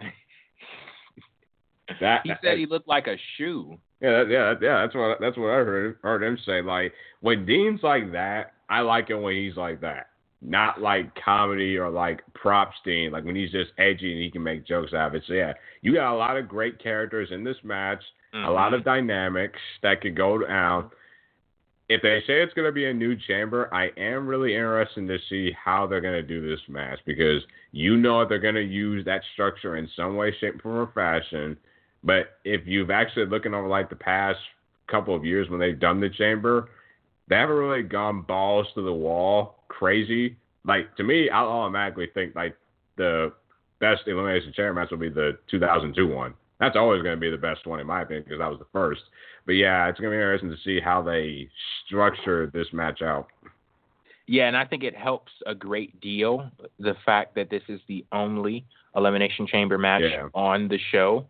[2.00, 3.76] that he said he looked like a shoe.
[4.00, 4.82] Yeah, yeah, yeah.
[4.82, 6.62] That's what that's what I heard heard him say.
[6.62, 10.08] Like when Dean's like that, I like it when he's like that.
[10.40, 14.42] Not like comedy or like props Dean, like when he's just edgy and he can
[14.42, 15.22] make jokes out of it.
[15.26, 18.02] So yeah, you got a lot of great characters in this match,
[18.34, 18.46] mm-hmm.
[18.46, 18.76] a lot mm-hmm.
[18.76, 20.90] of dynamics that could go down.
[21.88, 25.18] If they say it's going to be a new chamber, I am really interested to
[25.28, 27.42] see how they're going to do this match because
[27.72, 31.58] you know they're going to use that structure in some way, shape, form, or fashion.
[32.02, 34.38] But if you've actually looking over like the past
[34.90, 36.68] couple of years when they've done the chamber,
[37.28, 40.36] they haven't really gone balls to the wall crazy.
[40.64, 42.56] Like to me, I'll automatically think like
[42.96, 43.32] the
[43.80, 46.34] best elimination chamber match will be the 2002 one.
[46.60, 48.66] That's always going to be the best one in my opinion because that was the
[48.72, 49.02] first.
[49.44, 51.48] But yeah, it's going to be interesting to see how they
[51.86, 53.28] structure this match out.
[54.26, 58.06] Yeah, and I think it helps a great deal the fact that this is the
[58.12, 58.64] only
[58.96, 60.28] elimination chamber match yeah.
[60.32, 61.26] on the show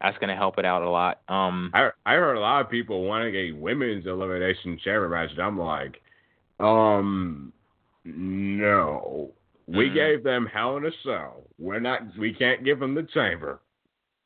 [0.00, 1.20] that's going to help it out a lot.
[1.28, 5.40] Um, I I heard a lot of people wanting a women's elimination chamber match, and
[5.40, 6.00] I'm like,
[6.60, 7.52] um,
[8.04, 9.32] no,
[9.66, 9.94] we mm-hmm.
[9.94, 11.42] gave them Hell in a Cell.
[11.58, 12.00] We're not.
[12.18, 13.60] We can't give them the chamber.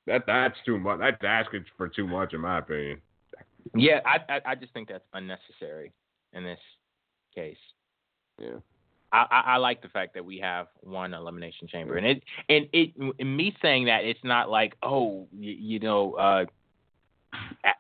[0.07, 1.01] That that's too much.
[1.01, 3.01] That's asking for too much, in my opinion.
[3.75, 5.93] Yeah, I I, I just think that's unnecessary
[6.33, 6.61] in this
[7.35, 7.57] case.
[8.39, 8.59] Yeah.
[9.13, 12.95] I, I, like the fact that we have one elimination chamber, and it and it
[13.19, 16.45] and me saying that it's not like oh you, you know uh,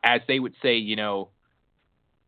[0.04, 1.30] as they would say you know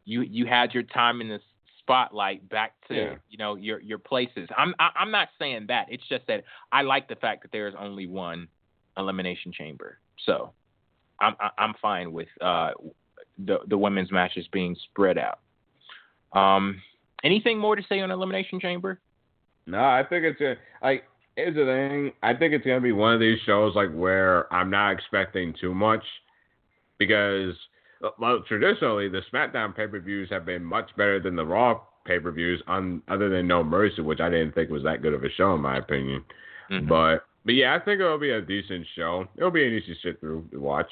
[0.05, 1.41] you you had your time in the
[1.81, 3.15] spotlight back to yeah.
[3.29, 4.49] you know your your places.
[4.57, 5.87] I'm I, am i am not saying that.
[5.91, 8.49] It's just that I like the fact that there is only one
[8.97, 10.53] elimination chamber, so
[11.21, 12.71] I'm I'm fine with uh,
[13.39, 15.41] the the women's matches being spread out.
[16.33, 16.81] Um,
[17.25, 19.01] Anything more to say on Elimination Chamber?
[19.67, 21.05] No, I think it's a, like
[21.37, 22.13] here's the thing.
[22.23, 25.75] I think it's gonna be one of these shows like where I'm not expecting too
[25.75, 26.03] much
[26.99, 27.55] because
[28.19, 32.19] well, traditionally the SmackDown pay per views have been much better than the Raw pay
[32.19, 35.25] per views, on other than No Mercy, which I didn't think was that good of
[35.25, 36.25] a show in my opinion.
[36.71, 36.89] Mm-hmm.
[36.89, 39.27] But but yeah, I think it'll be a decent show.
[39.37, 40.91] It'll be an easy sit through to watch.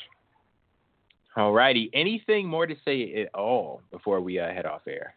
[1.36, 1.90] All righty.
[1.94, 5.14] Anything more to say at all before we uh, head off air?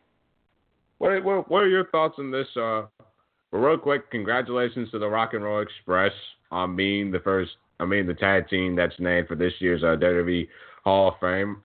[0.97, 2.47] What, what what are your thoughts on this?
[2.55, 2.83] Uh,
[3.51, 6.11] real quick, congratulations to the Rock and Roll Express
[6.51, 7.51] on being the first.
[7.79, 10.47] I mean, the tag team that's named for this year's uh, WWE
[10.83, 11.61] Hall of Fame.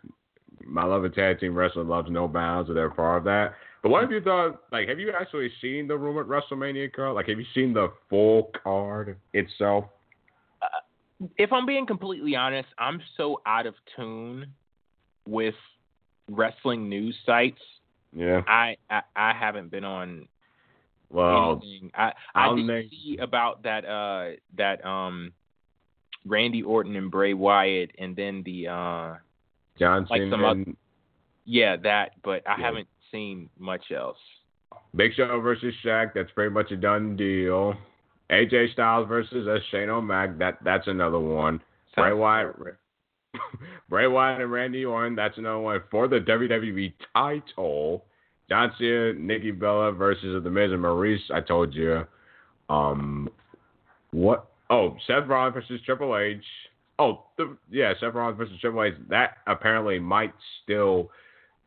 [0.65, 3.55] My love of tag team wrestling loves no bounds, so they're part of that.
[3.83, 4.63] But what have you thought?
[4.73, 7.15] Like, have you actually seen the rumored WrestleMania card?
[7.15, 9.85] Like, have you seen the full card itself?
[10.61, 14.47] Uh, if I'm being completely honest, I'm so out of tune
[15.27, 15.55] with
[16.29, 17.61] wrestling news sites.
[18.13, 18.43] Yeah.
[18.47, 20.29] I I, I haven't been on.
[21.09, 21.91] Well, anything.
[21.95, 22.91] I I did name...
[22.91, 25.33] see about that uh that um
[26.25, 29.15] Randy Orton and Bray Wyatt, and then the uh
[29.79, 30.67] Johnson like some and...
[30.67, 30.77] other,
[31.45, 32.67] yeah that, but I yeah.
[32.67, 34.19] haven't seen much else.
[34.95, 37.75] Big Show versus Shaq, that's pretty much a done deal.
[38.31, 41.61] AJ Styles versus uh, Shane O'Mac, that that's another one.
[41.95, 42.57] Sounds Bray Wyatt,
[43.89, 48.05] Bray Wyatt and Randy Orton, that's another one for the WWE title.
[48.49, 51.23] John Cena, Nikki Bella versus The Miz and Maurice.
[51.33, 52.05] I told you.
[52.69, 53.29] Um,
[54.11, 54.49] what?
[54.71, 56.43] Oh, Seth Rollins versus Triple H.
[56.99, 58.95] Oh, the, yeah, Seth Rollins versus Triple H.
[59.09, 61.11] That apparently might still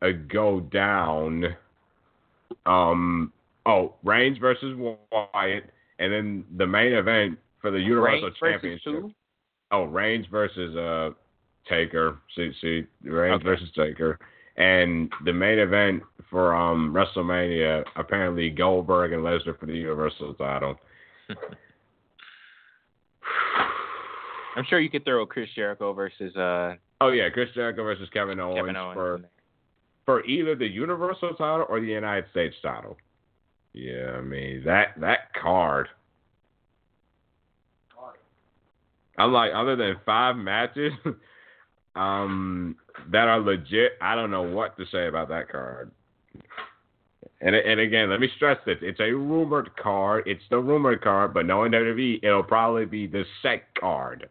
[0.01, 1.55] uh, go down.
[2.66, 3.32] Um,
[3.66, 9.16] oh, Reigns versus Wyatt, and then the main event for the Universal Reigns Championship.
[9.72, 11.11] Oh, Reigns versus uh
[11.70, 12.20] Taker.
[12.36, 13.43] See, see, Reigns okay.
[13.43, 14.20] versus Taker,
[14.57, 20.76] and the main event for um WrestleMania apparently Goldberg and Lesnar for the Universal title.
[24.55, 26.76] I'm sure you could throw Chris Jericho versus uh.
[27.01, 29.22] Oh yeah, Chris Jericho versus Kevin Owens, Kevin Owens for
[30.05, 32.97] for either the Universal title or the United States title.
[33.74, 35.88] Yeah, I mean that that card.
[39.18, 40.91] I'm like, other than five matches,
[41.95, 42.75] um,
[43.11, 45.91] that are legit, I don't know what to say about that card.
[47.41, 50.23] And and again, let me stress this: it's a rumored card.
[50.27, 54.29] It's the rumored card, but knowing WWE, it'll probably be the set card.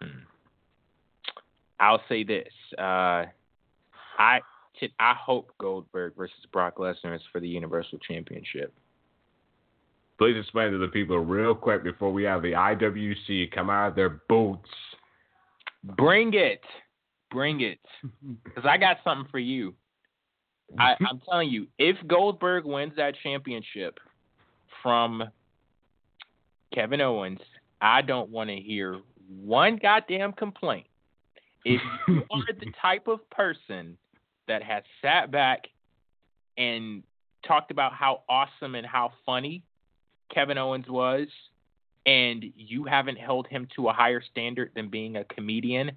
[0.00, 0.18] Hmm.
[1.78, 3.26] I'll say this: uh,
[4.18, 4.40] I
[4.98, 8.72] I hope Goldberg versus Brock Lesnar is for the Universal Championship.
[10.18, 13.94] Please explain to the people real quick before we have the IWC come out of
[13.94, 14.68] their boots.
[15.84, 16.62] Bring it,
[17.30, 17.78] bring it,
[18.44, 19.74] because I got something for you.
[20.78, 23.98] I, I'm telling you, if Goldberg wins that championship
[24.82, 25.24] from
[26.74, 27.40] Kevin Owens,
[27.80, 30.86] I don't want to hear one goddamn complaint.
[31.64, 33.96] If you are the type of person
[34.48, 35.64] that has sat back
[36.56, 37.02] and
[37.46, 39.62] talked about how awesome and how funny
[40.32, 41.28] Kevin Owens was,
[42.06, 45.92] and you haven't held him to a higher standard than being a comedian,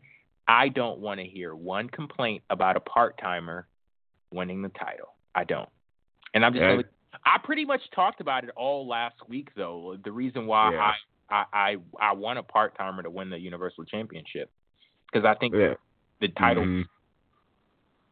[0.48, 3.68] I don't want to hear one complaint about a part timer
[4.32, 5.14] winning the title.
[5.36, 5.70] I don't.
[6.34, 6.84] And I'm just really,
[7.26, 9.98] I pretty much talked about it all last week though.
[10.04, 10.92] The reason why yeah.
[11.30, 14.50] I, I I I want a part timer to win the Universal Championship
[15.12, 15.74] because I think yeah.
[16.22, 16.82] the title mm-hmm.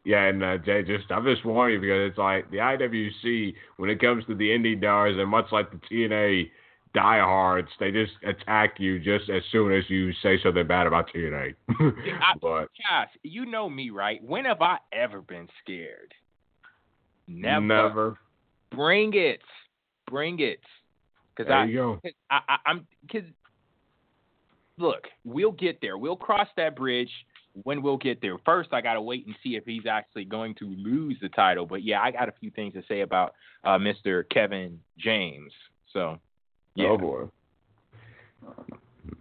[0.06, 3.90] Yeah, and uh, Jay, just I'm just warning you because it's like the IWC when
[3.90, 6.48] it comes to the indie stars, and much like the TNA
[6.96, 11.54] diehards, they just attack you just as soon as you say something bad about TNA.
[12.40, 14.22] but Cass, you know me, right?
[14.24, 16.14] When have I ever been scared?
[17.28, 17.60] Never.
[17.60, 18.18] Never.
[18.70, 19.42] Bring it.
[20.10, 20.60] Bring it.
[21.36, 22.00] Because I, go.
[22.30, 23.28] I, I, I'm because
[24.78, 25.98] look, we'll get there.
[25.98, 27.10] We'll cross that bridge
[27.64, 28.36] when we'll get there.
[28.44, 31.66] First, I got to wait and see if he's actually going to lose the title.
[31.66, 33.34] But yeah, I got a few things to say about
[33.64, 34.24] uh, Mr.
[34.30, 35.52] Kevin James.
[35.92, 36.18] So,
[36.76, 36.88] yeah.
[36.88, 37.24] Oh boy,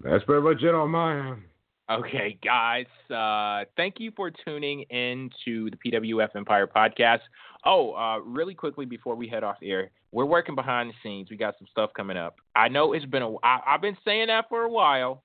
[0.01, 1.41] that's pretty much it on my end.
[1.89, 2.87] Okay, guys.
[3.11, 7.19] Uh, thank you for tuning in to the PWF Empire podcast.
[7.63, 11.29] Oh, uh, really quickly before we head off air, we're working behind the scenes.
[11.29, 12.37] We got some stuff coming up.
[12.55, 13.35] I know it's been a.
[13.43, 15.23] I, I've been saying that for a while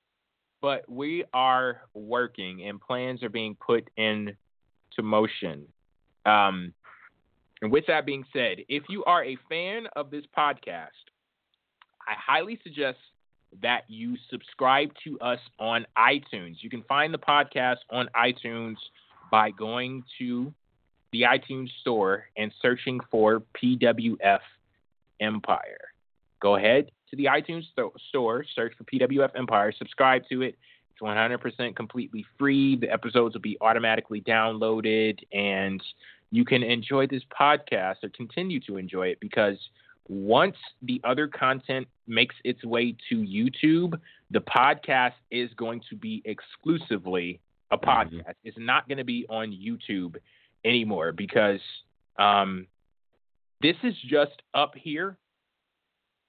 [0.61, 4.35] but we are working and plans are being put into
[5.03, 5.65] motion.
[6.27, 6.75] Um,
[7.63, 10.89] and with that being said, if you are a fan of this podcast,
[12.07, 12.99] I highly suggest
[13.63, 16.57] that you subscribe to us on iTunes.
[16.61, 18.77] You can find the podcast on iTunes
[19.31, 20.53] by going to
[21.13, 24.41] the iTunes store and searching for PWF
[25.21, 25.93] Empire.
[26.41, 27.65] go ahead to the iTunes
[28.09, 30.57] store, search for PWF Empire, subscribe to it.
[30.93, 32.77] It's 100% completely free.
[32.77, 35.83] The episodes will be automatically downloaded, and
[36.31, 39.59] you can enjoy this podcast or continue to enjoy it because
[40.09, 43.99] once the other content makes its way to YouTube,
[44.31, 47.41] the podcast is going to be exclusively
[47.71, 47.89] a mm-hmm.
[47.89, 48.21] podcast.
[48.21, 48.31] Mm-hmm.
[48.45, 50.17] It's not going to be on YouTube
[50.65, 51.61] anymore because
[52.19, 52.67] um,
[53.61, 55.17] this is just up here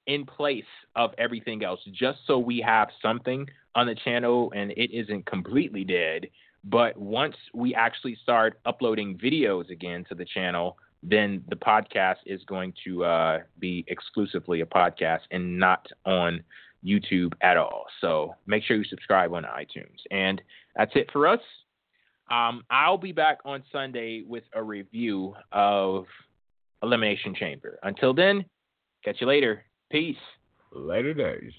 [0.07, 0.63] in place
[0.95, 5.83] of everything else, just so we have something on the channel and it isn't completely
[5.83, 6.27] dead.
[6.63, 12.41] But once we actually start uploading videos again to the channel, then the podcast is
[12.45, 16.43] going to uh, be exclusively a podcast and not on
[16.85, 17.85] YouTube at all.
[18.01, 19.99] So make sure you subscribe on iTunes.
[20.09, 20.41] And
[20.75, 21.39] that's it for us.
[22.29, 26.05] Um, I'll be back on Sunday with a review of
[26.81, 27.77] Elimination Chamber.
[27.83, 28.45] Until then,
[29.03, 29.65] catch you later.
[29.91, 30.15] Peace.
[30.71, 31.51] Later days.